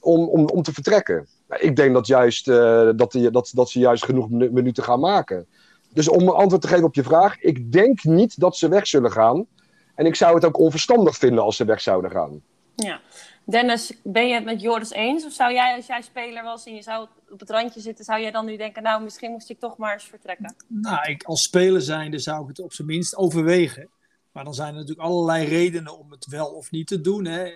[0.00, 1.28] om, om, om te vertrekken?
[1.48, 5.00] Nou, ik denk dat, juist, uh, dat, die, dat, dat ze juist genoeg minuten gaan
[5.00, 5.46] maken.
[5.88, 8.86] Dus om een antwoord te geven op je vraag, ik denk niet dat ze weg
[8.86, 9.46] zullen gaan.
[9.94, 12.42] En ik zou het ook onverstandig vinden als ze weg zouden gaan.
[12.74, 13.00] Ja.
[13.44, 15.24] Dennis, ben je het met Joris eens?
[15.24, 18.20] Of zou jij, als jij speler was en je zou op het randje zitten, zou
[18.20, 20.54] jij dan nu denken, nou, misschien moest ik toch maar eens vertrekken?
[20.66, 23.88] Nou, ik, als speler zijnde zou ik het op zijn minst overwegen.
[24.32, 27.24] Maar dan zijn er natuurlijk allerlei redenen om het wel of niet te doen.
[27.24, 27.52] Hè.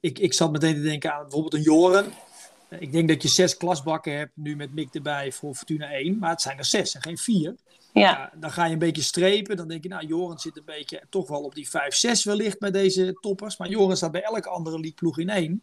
[0.00, 2.12] Ik, ik zat meteen te denken aan bijvoorbeeld een Joren.
[2.78, 6.18] Ik denk dat je zes klasbakken hebt, nu met Mick erbij voor Fortuna 1.
[6.18, 7.56] Maar het zijn er zes en geen vier.
[7.92, 8.32] Ja.
[8.36, 9.56] dan ga je een beetje strepen.
[9.56, 11.70] Dan denk je, nou, Joren zit een beetje toch wel op die 5-6
[12.22, 13.56] wellicht bij deze toppers.
[13.56, 15.62] Maar Joren staat bij elke andere leagueploeg in één.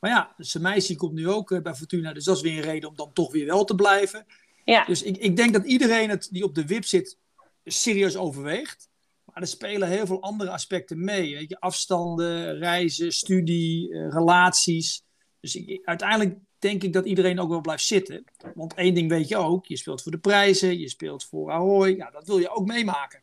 [0.00, 2.12] Maar ja, Semaisi komt nu ook bij Fortuna.
[2.12, 4.26] Dus dat is weer een reden om dan toch weer wel te blijven.
[4.64, 4.84] Ja.
[4.84, 7.18] Dus ik, ik denk dat iedereen het, die op de wip zit
[7.64, 8.88] serieus overweegt.
[9.24, 11.34] Maar er spelen heel veel andere aspecten mee.
[11.34, 11.60] Weet je?
[11.60, 15.02] Afstanden, reizen, studie, relaties.
[15.40, 18.24] Dus ik, uiteindelijk denk ik dat iedereen ook wel blijft zitten.
[18.54, 21.96] Want één ding weet je ook, je speelt voor de prijzen, je speelt voor Ahoy.
[21.96, 23.22] Ja, dat wil je ook meemaken.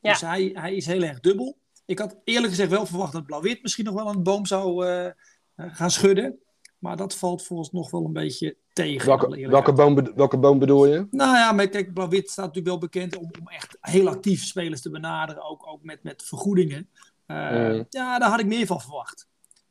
[0.00, 0.12] Ja.
[0.12, 1.58] Dus hij, hij is heel erg dubbel.
[1.86, 5.10] Ik had eerlijk gezegd wel verwacht dat Blauw-Wit misschien nog wel een boom zou uh,
[5.56, 6.38] gaan schudden.
[6.78, 9.06] Maar dat valt volgens nog wel een beetje tegen.
[9.06, 11.06] Welke, welke, boom, welke boom bedoel je?
[11.10, 14.80] Nou ja, met, kijk, Blauw-Wit staat natuurlijk wel bekend om, om, echt heel actief spelers
[14.80, 15.42] te benaderen.
[15.42, 16.88] Ook, ook met, met vergoedingen.
[17.26, 17.86] Uh, mm.
[17.88, 19.27] Ja, daar had ik meer van verwacht.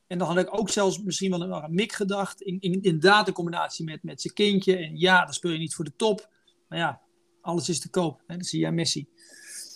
[0.07, 2.41] En dan had ik ook zelfs misschien wel een, een mik gedacht.
[2.41, 4.77] In, in, inderdaad, in combinatie met, met zijn kindje.
[4.77, 6.29] En ja, dan speel je niet voor de top.
[6.67, 7.01] Maar ja,
[7.41, 8.21] alles is te koop.
[8.27, 8.35] Hè?
[8.35, 9.07] Dan zie jij Messi.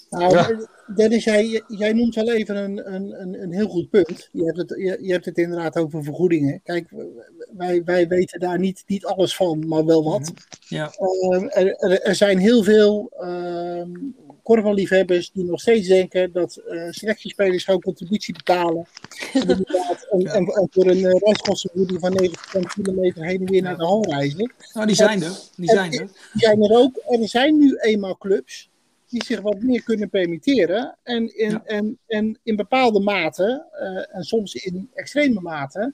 [0.09, 0.67] Nou, ja.
[0.95, 4.29] Dennis, jij, jij noemt wel even een, een, een heel goed punt.
[4.31, 6.61] Je hebt, het, je, je hebt het inderdaad over vergoedingen.
[6.63, 6.89] Kijk,
[7.57, 10.19] wij, wij weten daar niet, niet alles van, maar wel wat.
[10.21, 10.75] Mhm.
[10.75, 10.91] Ja.
[10.99, 13.83] Uh, er, er, zijn heel veel uh,
[14.51, 18.85] korfballiefhebbers die nog steeds denken dat uh, selectiespelers gewoon contributie betalen.
[19.33, 23.77] en, en, en, en, voor een uh, reiskostenvergoeding van 90 kilometer heen en weer naar
[23.77, 24.53] de hal reizen.
[24.73, 25.39] Nou, die zijn er.
[25.55, 26.07] Die zijn er.
[26.33, 26.95] Die zijn er ook.
[26.95, 28.69] En er zijn nu eenmaal clubs
[29.09, 30.97] die zich wat meer kunnen permitteren.
[31.03, 35.93] En in, en, en in bepaalde mate, uh, en soms in extreme mate,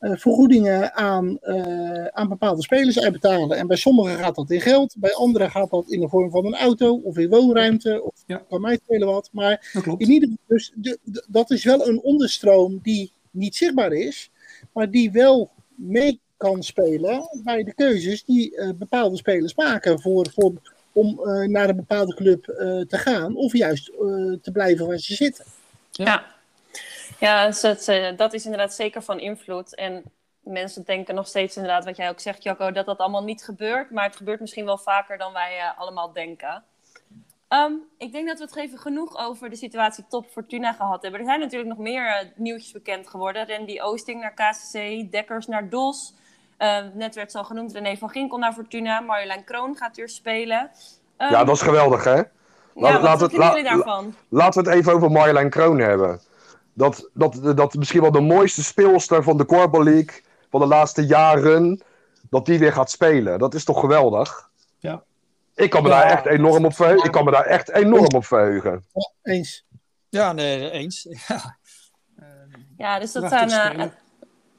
[0.00, 3.56] vergoedingen aan, uh, aan bepaalde spelers uitbetalen.
[3.56, 6.46] En bij sommigen gaat dat in geld, bij anderen gaat dat in de vorm van
[6.46, 8.02] een auto of in woonruimte.
[8.02, 8.42] Of ja.
[8.48, 9.28] kan mij spelen wat.
[9.32, 13.92] Maar in ieder geval, dus de, de, dat is wel een onderstroom die niet zichtbaar
[13.92, 14.30] is,
[14.72, 20.52] maar die wel mee kan spelen bij de keuzes die bepaalde spelers maken voor, voor
[20.96, 23.96] om uh, naar een bepaalde club uh, te gaan of juist uh,
[24.42, 25.44] te blijven waar ze zitten.
[25.90, 26.35] Ja, ja
[27.18, 29.74] dus het, dat is inderdaad zeker van invloed.
[29.74, 30.02] En
[30.40, 33.90] mensen denken nog steeds inderdaad, wat jij ook zegt, Jacco, dat dat allemaal niet gebeurt.
[33.90, 36.64] Maar het gebeurt misschien wel vaker dan wij allemaal denken.
[37.48, 41.20] Um, ik denk dat we het even genoeg over de situatie Top Fortuna gehad hebben.
[41.20, 43.48] Er zijn natuurlijk nog meer nieuwtjes bekend geworden.
[43.48, 46.14] Randy Oosting naar KCC, Dekkers naar DOS.
[46.58, 49.00] Uh, net werd zo genoemd, René van Ginkel naar Fortuna.
[49.00, 50.70] Marjolein Kroon gaat weer spelen.
[51.18, 52.22] Um, ja, dat is geweldig, hè?
[52.74, 54.14] Laat, ja, wat vinden jullie daarvan?
[54.28, 56.20] laten we het even over Marjolein Kroon hebben.
[56.76, 61.06] Dat, dat, dat misschien wel de mooiste speelster van de Corpo League van de laatste
[61.06, 61.82] jaren,
[62.30, 63.38] dat die weer gaat spelen.
[63.38, 64.50] Dat is toch geweldig?
[64.78, 65.02] Ja.
[65.54, 67.04] Ik kan me ja, daar echt enorm op verheugen.
[67.04, 68.84] Ik kan me daar echt enorm op verheugen.
[68.92, 69.64] Ja, eens.
[70.08, 71.06] Ja, nee, eens.
[71.28, 71.56] Ja,
[72.76, 73.92] ja dus dat zijn...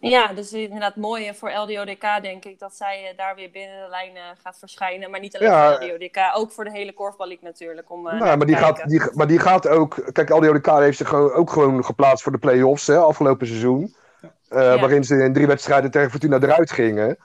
[0.01, 3.83] Uh, ja, dus inderdaad mooi voor LDODK denk ik dat zij uh, daar weer binnen
[3.83, 5.11] de lijnen gaat verschijnen.
[5.11, 7.91] Maar niet alleen ja, voor LDODK, ook voor de hele korfballiek natuurlijk.
[7.91, 10.13] Om, uh, nou, maar, die gaat, die, maar die gaat ook...
[10.13, 13.95] Kijk, LDODK heeft zich ook gewoon geplaatst voor de play-offs hè, afgelopen seizoen.
[14.21, 14.79] Uh, ja.
[14.79, 17.17] Waarin ze in drie wedstrijden tegen Fortuna eruit gingen.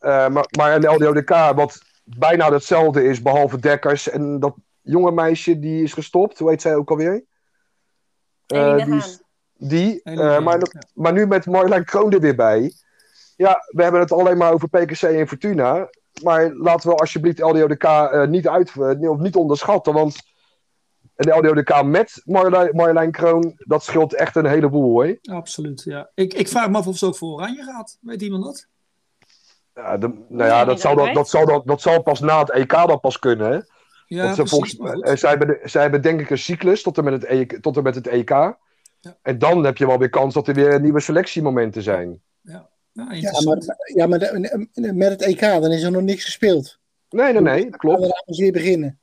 [0.00, 5.58] maar, maar in de LDODK, wat bijna hetzelfde is, behalve Dekkers en dat jonge meisje
[5.58, 6.38] die is gestopt.
[6.38, 7.24] Hoe heet zij ook alweer?
[8.46, 9.22] die is,
[9.58, 10.62] die, uh, maar,
[10.94, 12.72] maar nu met Marjolein Kroon er weer bij.
[13.36, 15.88] Ja, we hebben het alleen maar over PKC en Fortuna.
[16.22, 19.92] Maar laten we alsjeblieft LDODK uh, niet, uit, uh, of niet onderschatten.
[19.92, 20.16] Want
[21.14, 25.18] de LDODK met Marjolein, Marjolein Kroon, dat scheelt echt een heleboel hoor.
[25.22, 26.10] Absoluut, ja.
[26.14, 27.98] Ik, ik vraag me af of ze ook voor Oranje gaat.
[28.00, 28.66] Weet iemand dat?
[29.74, 32.50] Ja, de, nou ja, dat zal, dat, dat, zal, dat, dat zal pas na het
[32.50, 33.50] EK dat pas kunnen.
[33.50, 33.58] Hè?
[34.06, 37.24] Ja, precies, volgens, zij, hebben, zij hebben denk ik een cyclus tot en met het,
[37.24, 38.56] e, tot en met het EK.
[39.00, 39.18] Ja.
[39.22, 42.22] En dan heb je wel weer kans dat er weer nieuwe selectiemomenten zijn.
[42.40, 43.58] Ja, ja, ja maar,
[43.94, 46.78] ja, maar de, met het EK dan is er nog niks gespeeld.
[47.10, 48.00] Nee, nee, nee, dat klopt.
[48.00, 48.98] Dan we weer beginnen.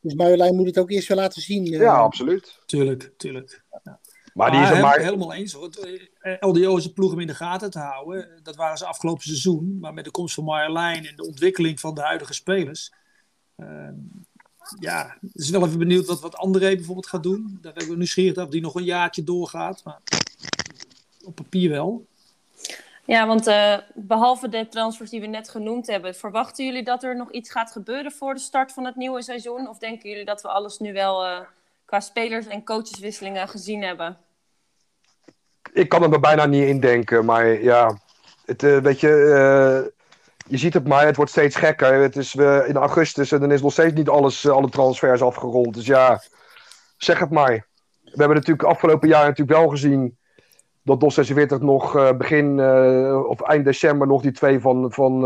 [0.00, 1.64] Dus Marjolein moet het ook eerst wel laten zien.
[1.64, 2.58] Ja, uh, absoluut.
[2.66, 3.64] Tuurlijk, tuurlijk.
[3.82, 4.00] Ja.
[4.34, 5.00] Maar die is er maar...
[5.00, 5.70] Helemaal eens hoor.
[6.40, 8.40] LDO is een ploeg om in de gaten te houden.
[8.42, 9.78] Dat waren ze afgelopen seizoen.
[9.80, 12.92] Maar met de komst van Marjolein en de ontwikkeling van de huidige spelers...
[13.56, 13.88] Uh,
[14.78, 17.58] ja, is wel even benieuwd wat, wat André bijvoorbeeld gaat doen.
[17.62, 19.84] Daar ben ik nieuwsgierig of die nog een jaartje doorgaat.
[19.84, 20.00] Maar
[21.24, 22.06] op papier wel.
[23.04, 27.16] Ja, want uh, behalve de transfers die we net genoemd hebben, verwachten jullie dat er
[27.16, 29.68] nog iets gaat gebeuren voor de start van het nieuwe seizoen?
[29.68, 31.40] Of denken jullie dat we alles nu wel uh,
[31.84, 34.16] qua spelers en coacheswisselingen gezien hebben?
[35.72, 37.98] Ik kan er bijna niet in denken, maar ja,
[38.44, 39.92] het, uh, weet je,
[40.46, 41.94] je ziet het maar, het wordt steeds gekker.
[41.94, 45.22] Het is uh, in augustus en dan is nog steeds niet alles, uh, alle transfers
[45.22, 45.74] afgerond.
[45.74, 46.22] Dus ja,
[46.96, 47.66] zeg het maar.
[48.02, 50.16] We hebben natuurlijk afgelopen jaar natuurlijk wel gezien
[50.82, 52.60] dat DOS 46 nog uh, begin
[53.26, 54.92] of eind december nog die twee van...
[54.92, 55.20] Van,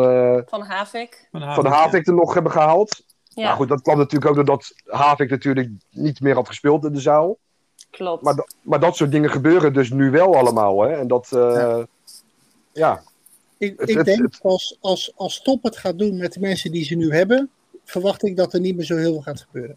[0.47, 1.29] van Havik.
[1.31, 3.05] Van Havik, van Havik er nog hebben gehaald.
[3.29, 3.45] Ja.
[3.45, 7.01] Nou goed, dat kwam natuurlijk ook doordat Havik natuurlijk niet meer had gespeeld in de
[7.01, 7.39] zaal.
[7.91, 8.23] Klopt.
[8.23, 10.81] Maar, maar dat soort dingen gebeuren dus nu wel allemaal.
[10.83, 10.93] Hè?
[10.93, 11.29] En dat...
[11.31, 11.87] Ja
[12.73, 13.03] ja.
[13.61, 16.95] Ik, ik denk als, als, als Top het gaat doen met de mensen die ze
[16.95, 17.51] nu hebben,
[17.85, 19.77] verwacht ik dat er niet meer zo heel veel gaat gebeuren.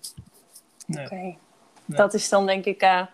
[0.85, 1.05] Nee.
[1.05, 1.35] Oké,
[1.85, 3.05] dat is dan denk ik uh,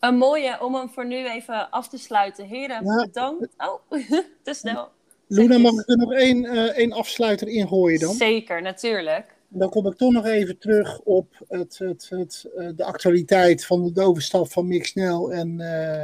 [0.00, 2.46] een mooie om hem voor nu even af te sluiten.
[2.46, 3.48] Heren, bedankt.
[3.56, 3.80] Oh,
[4.42, 4.88] te snel.
[5.26, 8.14] Luna, mag ik er nog één, uh, één afsluiter ingooien dan?
[8.14, 9.36] Zeker, natuurlijk.
[9.48, 13.84] Dan kom ik toch nog even terug op het, het, het, uh, de actualiteit van
[13.84, 15.60] de dovenstap van Mick Snel en,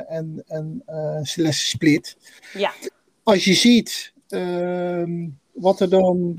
[0.09, 0.83] en, en
[1.23, 2.17] Celeste Split.
[2.55, 2.73] Ja.
[3.23, 4.13] Als je ziet
[5.53, 6.37] wat er dan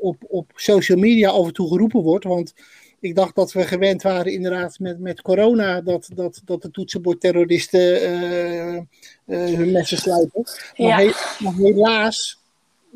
[0.00, 2.54] op, op social media af en toe geroepen wordt, want
[3.00, 8.02] ik dacht dat we gewend waren inderdaad met, met corona dat, dat, dat de toetsenbordterroristen
[8.02, 10.42] uh, uh, hun messen sluiten.
[10.76, 12.40] Maar, maar, helaas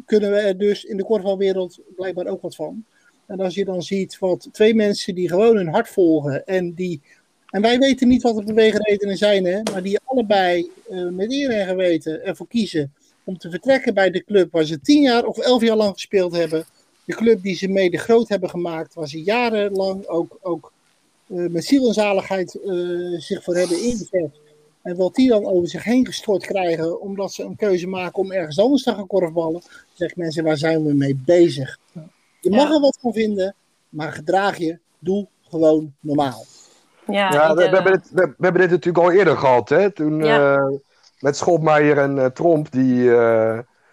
[0.07, 2.85] kunnen we er dus in de korfbalwereld blijkbaar ook wat van.
[3.27, 7.01] En als je dan ziet wat twee mensen die gewoon hun hart volgen en die.
[7.51, 11.51] En wij weten niet wat de beweegredenen zijn, hè, maar die allebei uh, met eer
[11.51, 12.93] en geweten ervoor kiezen
[13.25, 16.37] om te vertrekken bij de club waar ze tien jaar of elf jaar lang gespeeld
[16.37, 16.67] hebben
[17.05, 20.73] de club die ze mede groot hebben gemaakt, waar ze jarenlang ook, ook
[21.27, 24.41] uh, met ziel en zaligheid uh, zich voor hebben ingezet.
[24.83, 28.33] En wat die dan over zich heen gestort krijgen, omdat ze een keuze maken om
[28.33, 31.79] ergens anders te gaan korfballen, zeg mensen, waar zijn we mee bezig?
[32.41, 33.55] Je mag er wat van vinden,
[33.89, 36.45] maar gedraag je, doe gewoon normaal.
[37.07, 39.91] Ja, ja we, we, hebben dit, we, we, hebben dit natuurlijk al eerder gehad, hè?
[39.91, 40.57] Toen ja.
[40.57, 40.79] uh,
[41.23, 43.11] met Schotmeijer en Tromp, die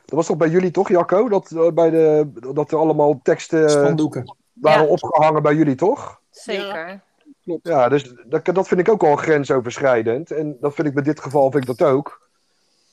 [0.10, 1.30] dat was toch bij jullie toch, Jacco?
[1.30, 4.36] Dat, uh, bij de, dat er allemaal teksten Spandoeken.
[4.54, 4.90] waren ja.
[4.90, 6.22] opgehangen bij jullie, toch?
[6.30, 7.02] Zeker.
[7.44, 7.68] Klopt.
[7.68, 10.32] Ja, dus dat, dat vind ik ook al grensoverschrijdend.
[10.32, 12.28] En dat vind ik bij dit geval vind ik dat ook.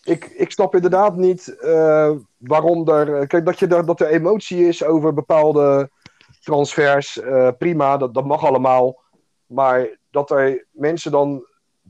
[0.03, 3.27] Ik, ik snap inderdaad niet uh, waarom er.
[3.27, 5.91] Kijk, dat, je er, dat er emotie is over bepaalde
[6.43, 9.03] transfers, uh, prima, dat, dat mag allemaal.
[9.47, 11.47] Maar dat er mensen dan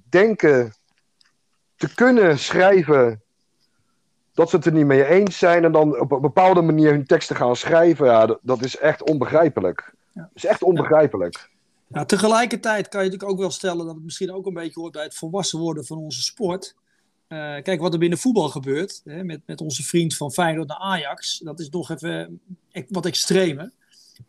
[0.09, 0.73] denken
[1.77, 3.23] te kunnen schrijven
[4.35, 7.07] dat ze het er niet mee eens zijn en dan op een bepaalde manier hun
[7.07, 9.95] teksten gaan schrijven, ja, dat, dat is echt onbegrijpelijk.
[10.13, 10.21] Ja.
[10.21, 11.51] Dat is echt onbegrijpelijk.
[11.87, 14.93] Ja, tegelijkertijd kan je natuurlijk ook wel stellen dat het misschien ook een beetje hoort
[14.93, 16.75] bij het volwassen worden van onze sport.
[17.29, 20.79] Uh, kijk, wat er binnen voetbal gebeurt, hè, met, met onze vriend van Feyenoord naar
[20.79, 22.41] Ajax, dat is nog even
[22.89, 23.73] wat extremer.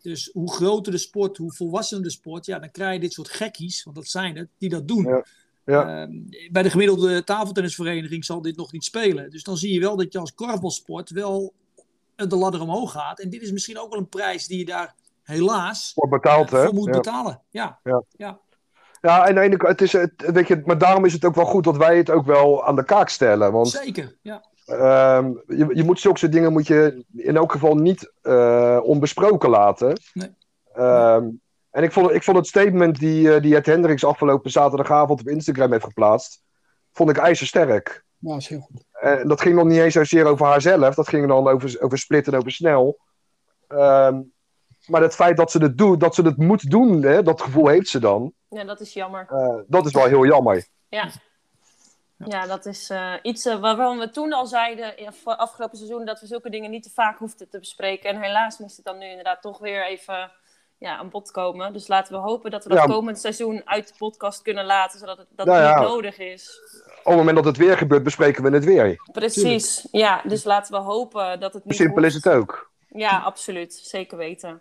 [0.02, 3.28] Dus hoe groter de sport, hoe volwassener de sport, ja, dan krijg je dit soort
[3.28, 5.04] gekkies, want dat zijn het, die dat doen.
[5.04, 5.24] Ja.
[5.72, 6.06] Ja.
[6.06, 9.30] Uh, bij de gemiddelde tafeltennisvereniging zal dit nog niet spelen.
[9.30, 11.52] Dus dan zie je wel dat je als korfbalsport wel
[12.14, 13.20] de ladder omhoog gaat.
[13.20, 16.64] En dit is misschien ook wel een prijs die je daar helaas voor, betaald, uh,
[16.64, 17.42] voor moet betalen.
[17.50, 17.78] Ja.
[17.82, 18.02] Ja.
[18.16, 18.40] ja.
[19.00, 21.64] Ja, en ene, het is, het, weet je, maar daarom is het ook wel goed
[21.64, 23.52] dat wij het ook wel aan de kaak stellen.
[23.52, 24.44] Want, Zeker, ja.
[24.66, 30.00] Uh, je, je moet zulke dingen moet je in elk geval niet uh, onbesproken laten.
[30.12, 30.34] Nee.
[30.72, 31.28] Ehm,
[31.78, 35.28] en ik vond, ik vond het statement die, uh, die Ed Hendricks afgelopen zaterdagavond op
[35.28, 36.42] Instagram heeft geplaatst,
[36.92, 38.04] vond ik ijzersterk.
[38.18, 38.84] Ja, is heel goed.
[38.92, 42.26] En dat ging nog niet eens zozeer over haarzelf, dat ging dan over, over split
[42.26, 42.98] en over snel.
[43.68, 44.32] Um,
[44.86, 47.68] maar het feit dat ze het doet, dat ze het moet doen, hè, dat gevoel
[47.68, 48.32] heeft ze dan.
[48.48, 49.28] Ja, dat is jammer.
[49.32, 50.66] Uh, dat is wel heel jammer.
[50.88, 51.08] Ja.
[52.24, 56.26] Ja, dat is uh, iets uh, waarom we toen al zeiden, afgelopen seizoen, dat we
[56.26, 58.10] zulke dingen niet te vaak hoefden te bespreken.
[58.10, 60.30] En helaas moest het dan nu inderdaad toch weer even
[60.78, 61.72] ja, aan bod komen.
[61.72, 62.84] Dus laten we hopen dat we dat ja.
[62.84, 65.80] komend seizoen uit de podcast kunnen laten, zodat het, dat nou, niet ja.
[65.80, 66.60] nodig is.
[66.98, 69.00] Op het moment dat het weer gebeurt, bespreken we het weer.
[69.12, 70.04] Precies, Tuurlijk.
[70.04, 70.22] ja.
[70.28, 72.70] Dus laten we hopen dat het niet Simpel is het ook.
[72.88, 73.74] Ja, absoluut.
[73.74, 74.60] Zeker weten.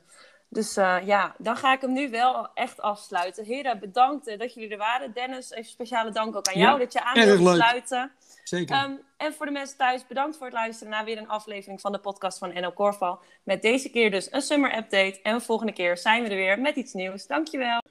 [0.49, 3.45] Dus uh, ja, dan ga ik hem nu wel echt afsluiten.
[3.45, 5.13] Heren, bedankt dat jullie er waren.
[5.13, 8.11] Dennis, even speciale dank ook aan jou ja, dat je aan wilde sluiten.
[8.47, 8.83] Zeker.
[8.83, 11.91] Um, en voor de mensen thuis, bedankt voor het luisteren naar weer een aflevering van
[11.91, 13.19] de podcast van NL Korfbal.
[13.43, 15.19] Met deze keer dus een summer update.
[15.21, 17.27] En de volgende keer zijn we er weer met iets nieuws.
[17.27, 17.81] Dankjewel.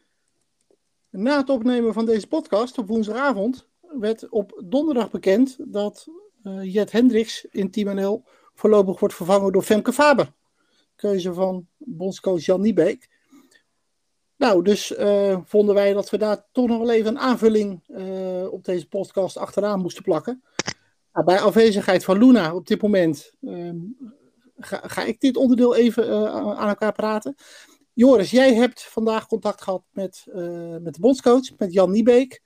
[1.11, 6.07] Na het opnemen van deze podcast op woensdagavond werd op donderdag bekend dat
[6.43, 10.33] uh, Jet Hendricks in Team NL voorlopig wordt vervangen door Femke Faber.
[10.95, 13.09] Keuze van bondscoach Jan Niebeek.
[14.37, 18.53] Nou, dus uh, vonden wij dat we daar toch nog wel even een aanvulling uh,
[18.53, 20.43] op deze podcast achteraan moesten plakken.
[21.13, 23.71] Nou, bij afwezigheid van Luna op dit moment uh,
[24.57, 27.35] ga, ga, ik dit onderdeel even uh, aan elkaar praten.
[27.93, 30.25] Joris, jij hebt vandaag contact gehad met,
[30.81, 32.43] met de bondscoach, met Jan Niebeek.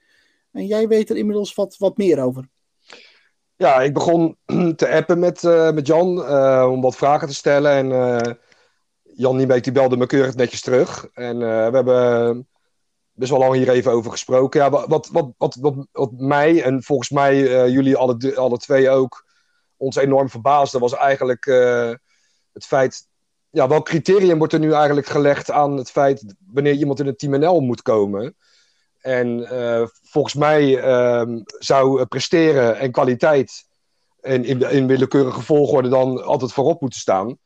[0.53, 2.49] En jij weet er inmiddels wat, wat meer over.
[3.57, 4.37] Ja, ik begon
[4.77, 5.43] te appen met,
[5.75, 6.09] met Jan
[6.69, 7.73] om wat vragen te stellen.
[7.73, 8.39] En
[9.15, 11.09] Jan Niebeek die belde me keurig netjes terug.
[11.15, 12.49] En uh, we hebben
[13.13, 14.61] best wel lang hier even over gesproken.
[14.61, 18.91] Ja, wat, wat, wat, wat, wat mij en volgens mij uh, jullie alle, alle twee
[18.91, 19.29] ook
[19.77, 21.45] ons enorm verbaasde, was eigenlijk
[22.53, 23.09] het feit.
[23.51, 27.19] Ja, welk criterium wordt er nu eigenlijk gelegd aan het feit wanneer iemand in het
[27.19, 28.37] Team NL moet komen?
[29.01, 29.49] En
[30.03, 30.83] volgens mij
[31.59, 33.69] zou presteren en kwaliteit
[34.21, 37.39] En in, in willekeurige volgorde dan altijd voorop moeten staan.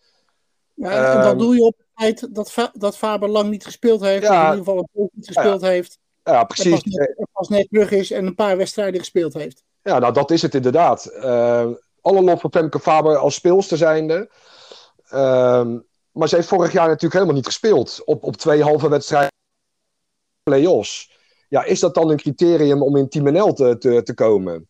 [0.75, 4.01] Ja, en dat Ehm, doe je op het feit dat, dat Faber lang niet gespeeld
[4.01, 4.23] heeft.
[4.23, 4.31] Ja.
[4.31, 5.99] Of in ieder geval een niet gespeeld heeft.
[6.23, 6.71] Ja, precies.
[6.71, 9.63] pas, net, pas net terug is en een paar wedstrijden gespeeld heeft.
[9.83, 11.07] Ja, nou dat is het inderdaad.
[11.07, 11.67] Eh,
[12.01, 14.31] alle lof voor Femke Faber als speelster zijnde.
[15.09, 15.79] Ehm,
[16.11, 18.03] maar ze heeft vorig jaar natuurlijk helemaal niet gespeeld.
[18.05, 19.33] Op, op twee halve wedstrijden
[20.43, 21.19] play-offs.
[21.49, 24.69] Ja, is dat dan een criterium om in Team NL te, te, te komen?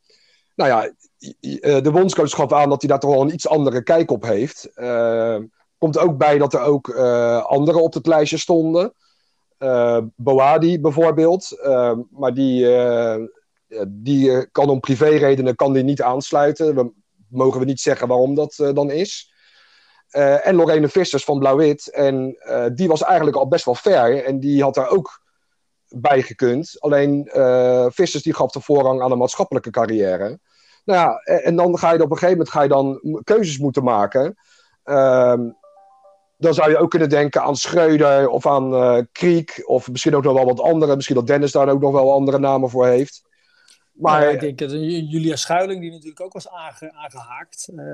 [0.55, 0.93] Nou ja,
[1.61, 4.23] eh, de bondscoach gaf aan dat hij daar toch wel een iets andere kijk op
[4.23, 4.65] heeft.
[4.75, 5.39] Eh,
[5.85, 8.93] komt ook bij dat er ook eh, anderen op het lijstje stonden.
[9.59, 11.61] Eh Boadi bijvoorbeeld.
[11.63, 12.67] Eh, maar die,
[13.89, 16.75] die kan om privéredenen kan die niet aansluiten.
[16.75, 16.93] We
[17.29, 19.33] mogen we niet zeggen waarom dat dan is.
[20.43, 21.91] En Lorene Vissers van Blauw-Wit.
[21.91, 22.37] En
[22.75, 24.25] die was eigenlijk al best wel ver.
[24.25, 25.23] En die had daar ook
[25.95, 26.77] bij gekund.
[26.79, 30.39] Alleen eh, Vissers die gaf de voorrang aan een maatschappelijke carrière.
[30.85, 33.85] Nou ja, en, dan ga je op een gegeven moment ga je dan keuzes moeten
[33.85, 34.37] maken.
[36.45, 39.63] Ehm, dan zou je ook kunnen denken aan Schreuder of aan eh Kriek.
[39.65, 40.95] Of misschien ook nog wel wat andere.
[40.95, 43.23] Misschien dat Dennis daar ook nog wel andere namen voor heeft.
[43.93, 47.85] Maar ik denk dat Julia Schuiling, die natuurlijk ook was aange, aangehaakt, eh,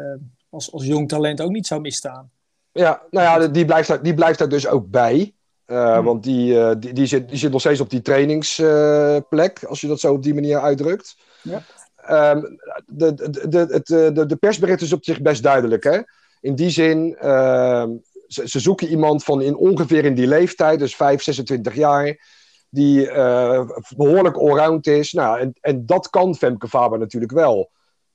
[0.51, 2.31] als, als jong talent ook niet zou misstaan.
[2.73, 5.35] Ja, nou ja, die blijft daar, die blijft daar dus ook bij.
[5.71, 6.05] Eh, Hmm.
[6.05, 9.87] Want die, eh, die, die, zit, die zit nog steeds op die trainingsplek, als je
[9.87, 11.17] dat zo op die manier uitdrukt.
[11.43, 11.63] Ja.
[11.97, 12.41] Ehm,
[12.87, 15.85] de, de, de, eh, de, de persbericht is op zich best duidelijk.
[15.85, 16.01] Hè?
[16.41, 17.91] In die zin, ehm,
[18.33, 22.29] ze, ze zoeken iemand van in ongeveer in die leeftijd, dus 5, 26 jaar,
[22.69, 25.13] die eh, behoorlijk allround is.
[25.13, 27.71] Nou, en, en dat kan Femke Faber natuurlijk wel.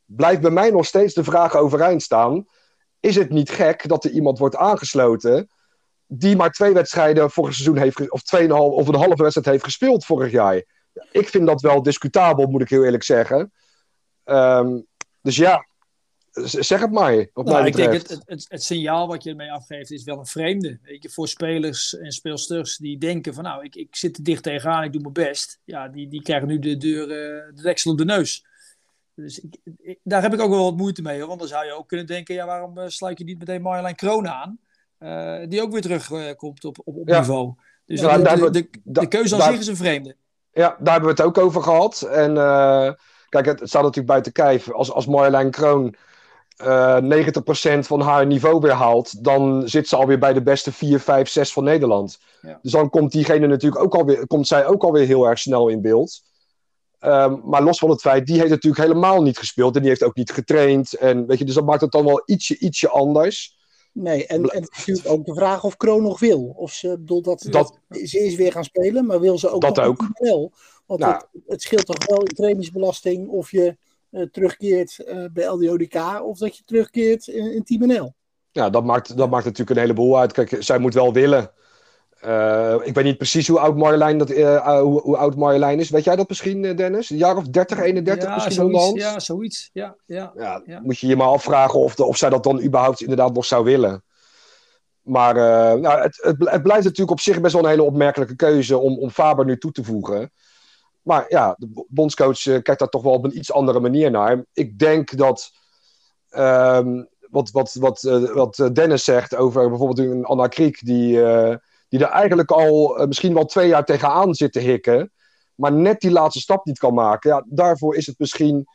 [0.06, 2.45] Blijft bij mij nog steeds de vraag overeind staan
[2.99, 5.49] is het niet gek dat er iemand wordt aangesloten
[6.08, 10.06] die maar twee wedstrijden vorig seizoen heeft, of tweeënhalf, of een halve wedstrijd heeft gespeeld
[10.06, 10.63] vorig jaar?
[11.12, 13.51] Ik vind dat wel discutabel, moet ik heel eerlijk zeggen.
[14.23, 14.80] Ehm,
[15.21, 15.65] dus ja,
[16.43, 19.52] zeg het maar, wat Nou, ik denk het, het, het, het signaal wat je ermee
[19.52, 20.80] afgeeft is wel een vreemde.
[20.84, 24.43] Weet je, voor spelers en speelsters die denken van nou, ik, ik zit er dicht
[24.43, 25.60] tegenaan, ik doe mijn best.
[25.63, 28.45] Ja, die, die krijgen nu de deur, eh, de deksel op de neus.
[29.15, 31.17] Dus ik, ik- daar heb ik ook wel wat moeite mee.
[31.19, 31.28] Hoor.
[31.28, 33.95] Want dan zou je ook kunnen denken, ja, waarom eh, sluit je niet meteen Marjolein
[33.95, 34.60] Kroon aan?
[34.98, 37.19] Eh, die ook weer terugkomt komt op, op, op Ja.
[37.19, 37.54] niveau.
[37.86, 40.15] Dus Ja, de, de, de, keuze aan daar- zich is een vreemde.
[40.52, 42.02] Ja, daar hebben we het ook over gehad.
[42.02, 42.34] En
[43.30, 44.71] kijk, het, het staat natuurlijk buiten kijf.
[44.71, 45.95] Als, als Marjolein Kroon
[46.56, 51.00] eh 90% van haar niveau weer haalt, dan zit ze alweer bij de beste 4,
[51.00, 52.18] 5, 6 van Nederland.
[52.41, 52.60] Ja.
[52.62, 55.82] Dus dan komt diegene natuurlijk ook alweer, komt zij ook alweer heel erg snel in
[55.82, 56.22] beeld.
[57.00, 60.04] Ehm, maar los van het feit, die heeft natuurlijk helemaal niet gespeeld en die heeft
[60.04, 60.94] ook niet getraind.
[60.94, 63.58] En weet je, dus dat maakt het dan wel ietsje, ietsje anders.
[63.91, 66.54] Nee, en, en het is natuurlijk ook de vraag of Kroon nog wil.
[66.58, 69.76] Of ze, bedoel, dat, Dat- ze is weer gaan spelen, maar wil ze ook Dat
[69.76, 70.08] nog ook.
[70.13, 70.52] wel?
[70.86, 71.13] Want Nou.
[71.13, 73.74] het, het scheelt toch wel in trainingsbelasting of je eh,
[74.32, 78.13] terugkeert eh, bij LDODK of dat je terugkeert in, in Team NL.
[78.52, 80.32] Ja, dat maakt, dat maakt natuurlijk een heleboel uit.
[80.32, 81.52] Kijk, zij moet wel willen.
[82.20, 85.89] Eh, ik weet niet precies hoe oud Marjolein, dat, eh, hoe, hoe oud Marjolein is.
[85.89, 87.10] Weet jij dat misschien, eh, Dennis?
[87.10, 89.13] Een jaar of 30, 31 ja, misschien zoiets, onderhand?
[89.13, 89.70] ja, zoiets.
[89.74, 90.32] Ja, ja.
[90.36, 90.80] Ja, Ja.
[90.84, 93.63] moet je je maar afvragen of, de, of zij dat dan überhaupt inderdaad nog zou
[93.63, 94.04] willen.
[95.02, 98.36] Maar eh, nou, het, het, het blijft natuurlijk op zich best wel een hele opmerkelijke
[98.36, 100.32] keuze om, om Faber nu toe te voegen.
[101.06, 104.12] Maar ja, de bo- bondscoach eh, kijkt daar toch wel op een iets andere manier
[104.12, 104.46] naar.
[104.54, 105.52] Ik denk dat
[106.30, 111.12] ehm, wat, wat, wat, eh, wat eh, Dennis zegt over bijvoorbeeld een Anna Kriek, die,
[111.89, 115.12] die er eigenlijk al misschien wel twee jaar tegenaan zit te hikken,
[115.56, 117.30] maar net die laatste stap niet kan maken.
[117.30, 118.68] Ja, daarvoor is het misschien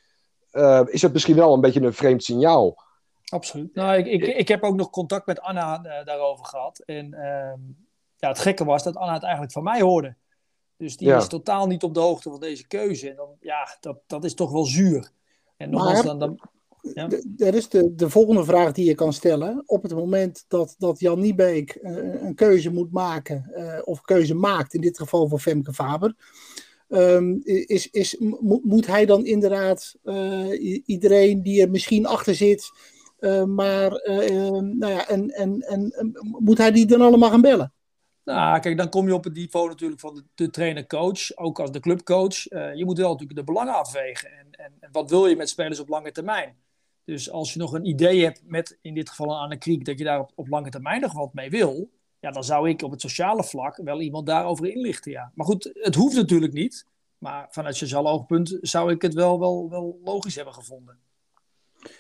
[0.87, 2.83] is het misschien wel een beetje een vreemd signaal.
[3.29, 3.75] Absoluut.
[3.75, 6.79] Nou, ik, ik, ik heb ook nog contact met Anna daarover gehad.
[6.79, 7.61] En ehm,
[8.17, 10.17] ja, het gekke was dat Anna het eigenlijk van mij hoorde.
[10.81, 11.17] Dus die Ja.
[11.17, 13.11] is totaal niet op de hoogte van deze keuze.
[13.11, 15.11] En dan, ja, dat, dat is toch wel zuur.
[15.57, 16.41] En nogmaals, Maar- dan, dan,
[16.95, 17.09] Ja.
[17.25, 19.63] Dat is de, de volgende vraag die je kan stellen.
[19.67, 24.35] Op het moment dat, dat Jan Niebeek eh, een keuze moet maken, eh, of keuze
[24.35, 26.15] maakt, in dit geval voor Femke Faber,
[26.89, 32.71] ehm, is, is, mo- moet hij dan inderdaad eh, iedereen die er misschien achter zit,
[33.47, 37.73] maar eh, eh, nou ja, en, en, en moet hij die dan allemaal gaan bellen?
[38.35, 41.73] Nou, kijk, dan kom je op het niveau natuurlijk van de, de trainer-coach, ook als
[41.73, 42.47] de clubcoach.
[42.47, 44.31] Eh, je moet wel natuurlijk de belangen afwegen.
[44.39, 46.57] En, en, wat wil je met spelers op lange termijn?
[47.05, 49.99] Dus als je nog een idee hebt met, in dit geval een Anne Kriek, dat
[49.99, 52.91] je daar op, op lange termijn nog wat mee wil, ja, dan zou ik op
[52.91, 55.33] het sociale vlak wel iemand daarover inlichten, ja.
[55.35, 56.87] Maar goed, het hoeft natuurlijk niet.
[57.19, 60.99] Maar vanuit sociaal oogpunt zou ik het wel, wel, wel logisch hebben gevonden.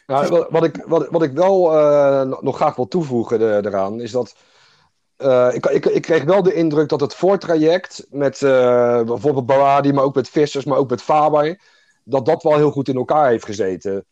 [0.06, 4.10] Nou, wat, ik, wat, wat ik wel eh, nog- graag wil toevoegen de- eraan, is
[4.10, 4.36] dat.
[5.20, 9.92] Eh, ik, ik, ik kreeg wel de indruk dat het voortraject met eh, bijvoorbeeld Bawadi,
[9.92, 11.60] maar ook met Vissers, maar ook met Faber,
[12.04, 14.04] dat dat wel heel goed in elkaar heeft gezeten.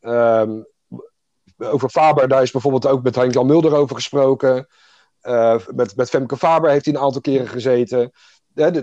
[0.00, 0.50] Ehm,
[1.58, 4.66] over Faber, daar is bijvoorbeeld ook met Henk-Jan Mulder over gesproken.
[5.22, 8.12] Uh, met, met Femke Faber heeft hij een aantal keren gezeten.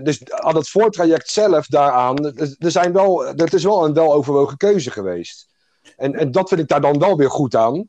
[0.02, 2.24] dus aan het voortraject zelf daaraan,
[2.58, 5.48] er, zijn wel, het is wel een weloverwogen keuze geweest.
[5.96, 7.88] En, en dat vind ik daar dan wel weer goed aan.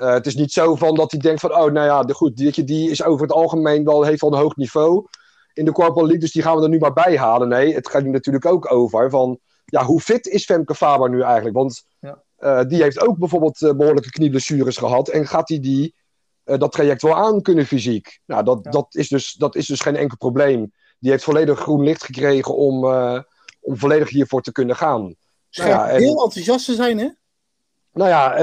[0.00, 2.36] Uh, het is niet zo van dat hij denkt van, oh, nou ja, de, goed,
[2.36, 5.06] die, die is over het algemeen wel, heeft wel een hoog niveau
[5.52, 7.48] in de Corporal League, dus die gaan we er nu maar bij halen.
[7.48, 11.22] Nee, het gaat nu natuurlijk ook over van, ja, hoe fit is Femke Faber nu
[11.22, 11.56] eigenlijk?
[11.56, 12.22] Want ja.
[12.38, 15.94] uh, die heeft ook bijvoorbeeld uh, behoorlijke knieblessures gehad en gaat hij die,
[16.44, 18.20] die dat traject wel aan kunnen fysiek?
[18.26, 18.70] Nou, dat, ja.
[18.70, 20.72] dat, is dus, dat is dus geen enkel probleem.
[20.98, 22.84] Die heeft volledig groen licht gekregen om,
[23.60, 25.14] om volledig hiervoor te kunnen gaan.
[25.50, 26.02] Schijnt nou ja, en...
[26.02, 27.08] heel enthousiast te zijn, hè?
[27.92, 28.34] Nou ja,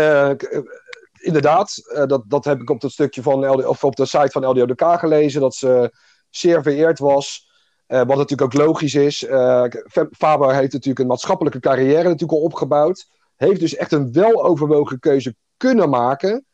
[1.20, 4.32] inderdaad, uh, dat, dat heb ik op dat stukje van LD, of op de site
[4.32, 5.92] van LDODK gelezen, dat ze
[6.30, 7.46] zeer vereerd was.
[7.88, 9.24] Uh, wat natuurlijk ook logisch is.
[9.24, 9.64] Uh,
[10.12, 13.08] Faber heeft natuurlijk een maatschappelijke carrière natuurlijk al opgebouwd.
[13.36, 16.46] Heeft dus echt een weloverwogen keuze kunnen maken.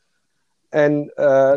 [0.70, 1.12] En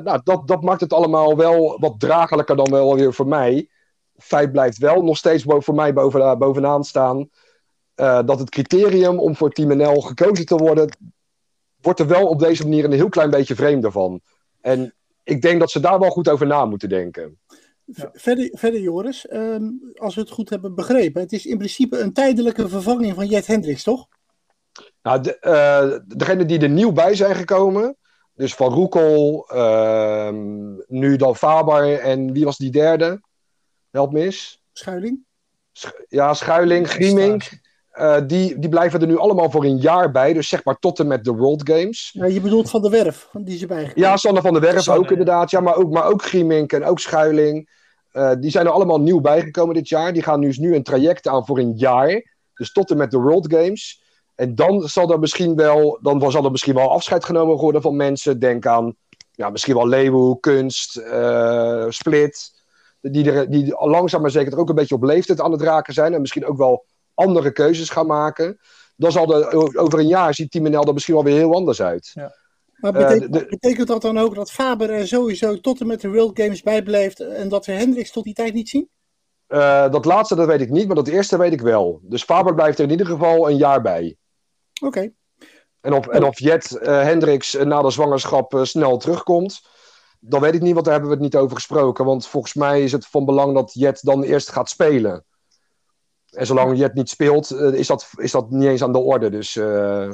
[0.05, 3.69] nou, dat, dat maakt het allemaal wel wat dragelijker dan wel weer voor mij.
[4.17, 7.29] Feit blijft wel nog steeds voor mij boven, bovenaan staan.
[7.95, 10.89] dat het criterium om voor Team NL gekozen te worden,
[11.87, 14.21] wordt er wel op deze manier een heel klein beetje vreemd van.
[14.61, 17.39] En ik denk dat ze daar wel goed over na moeten denken.
[18.13, 22.13] Verder, verder Joris, ehm, als we het goed hebben begrepen, het is in principe een
[22.13, 24.09] tijdelijke vervanging van Jet Hendricks, toch?
[25.03, 27.97] Nou, de, uh, degene die er nieuw bij zijn gekomen,
[28.35, 33.21] dus Van Roekel, ehm, nu dan Faber en wie was die derde?
[33.91, 34.63] Help mis.
[34.73, 35.25] Schuiling?
[36.09, 37.65] ja, Schuiling, Grieming.
[38.01, 40.33] Uh, die, die blijven er nu allemaal voor een jaar bij.
[40.33, 42.11] Dus zeg maar tot en met de World Games.
[42.13, 43.93] Ja, je bedoelt Van der Werf, die ze bij.
[43.95, 45.51] Ja, Sander van der Werf ook inderdaad.
[45.51, 47.71] Ja, maar ook, maar ook Griemink en ook Schuiling.
[48.13, 50.13] Uh, die zijn er allemaal nieuw bijgekomen dit jaar.
[50.13, 52.35] Die gaan dus nu een traject aan voor een jaar.
[52.55, 54.03] Dus tot en met de World Games.
[54.35, 57.97] En dan zal er misschien wel, dan zal er misschien wel afscheid genomen worden van
[57.97, 58.39] mensen.
[58.39, 58.97] Denk aan
[59.33, 62.65] ja, misschien wel Leeuwen, Kunst, uh, Split.
[63.01, 65.95] Die, er, die langzaam maar zeker er ook een beetje op leeftijd aan het raken
[65.95, 66.15] zijn.
[66.15, 66.85] En misschien ook wel
[67.17, 68.59] andere keuzes gaan maken.
[68.97, 71.83] Dan zal er over een jaar ziet Team NL er misschien wel weer heel anders
[71.83, 72.11] uit.
[72.15, 72.35] Ja.
[72.77, 76.11] Maar betekent, uh, betekent, dat dan ook dat Faber er sowieso tot en met de
[76.11, 78.89] World Games bijblijft en dat we Hendricks tot die tijd niet zien?
[79.49, 82.01] Uh, dat laatste dat weet ik niet, maar dat eerste weet ik wel.
[82.03, 84.17] Dus Faber blijft er in ieder geval een jaar bij.
[84.81, 84.87] Oké.
[84.87, 85.15] Okay.
[85.81, 89.61] En of, en of Jet uh, Hendricks na de zwangerschap snel terugkomt,
[90.21, 92.05] dan weet ik niet, want daar hebben we het niet over gesproken.
[92.05, 95.25] Want volgens mij is het van belang dat Jet dan eerst gaat spelen.
[96.37, 98.99] En zolang je het niet speelt, uh, is, dat, is dat niet eens aan de
[98.99, 99.31] orde.
[99.31, 100.13] Dus, uh,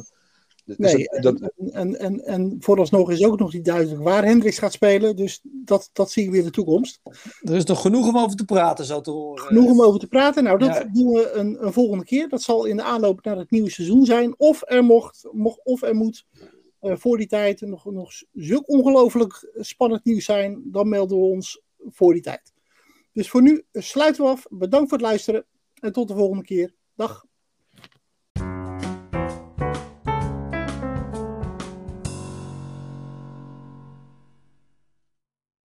[0.64, 1.52] nee, dus dat...
[1.72, 5.16] en, en, en vooralsnog is ook nog niet duidelijk waar Hendricks gaat spelen.
[5.16, 7.00] Dus dat, dat zie ik weer in de toekomst.
[7.40, 9.44] Er is nog genoeg om over te praten, zo te horen.
[9.44, 10.44] Genoeg om over te praten.
[10.44, 10.84] Nou, dat ja.
[10.92, 12.28] doen we een, een, volgende keer.
[12.28, 14.34] Dat zal in de aanloop naar het nieuwe seizoen zijn.
[14.38, 16.26] Of er, mocht, mocht, of er moet
[16.82, 20.62] uh, voor die tijd nog, nog zulk ongelooflijk spannend nieuws zijn.
[20.64, 22.52] Dan melden we ons voor die tijd.
[23.12, 24.46] Dus voor nu sluiten we af.
[24.50, 25.44] Bedankt voor het luisteren.
[25.82, 26.74] En tot de volgende keer.
[26.94, 27.24] Dag.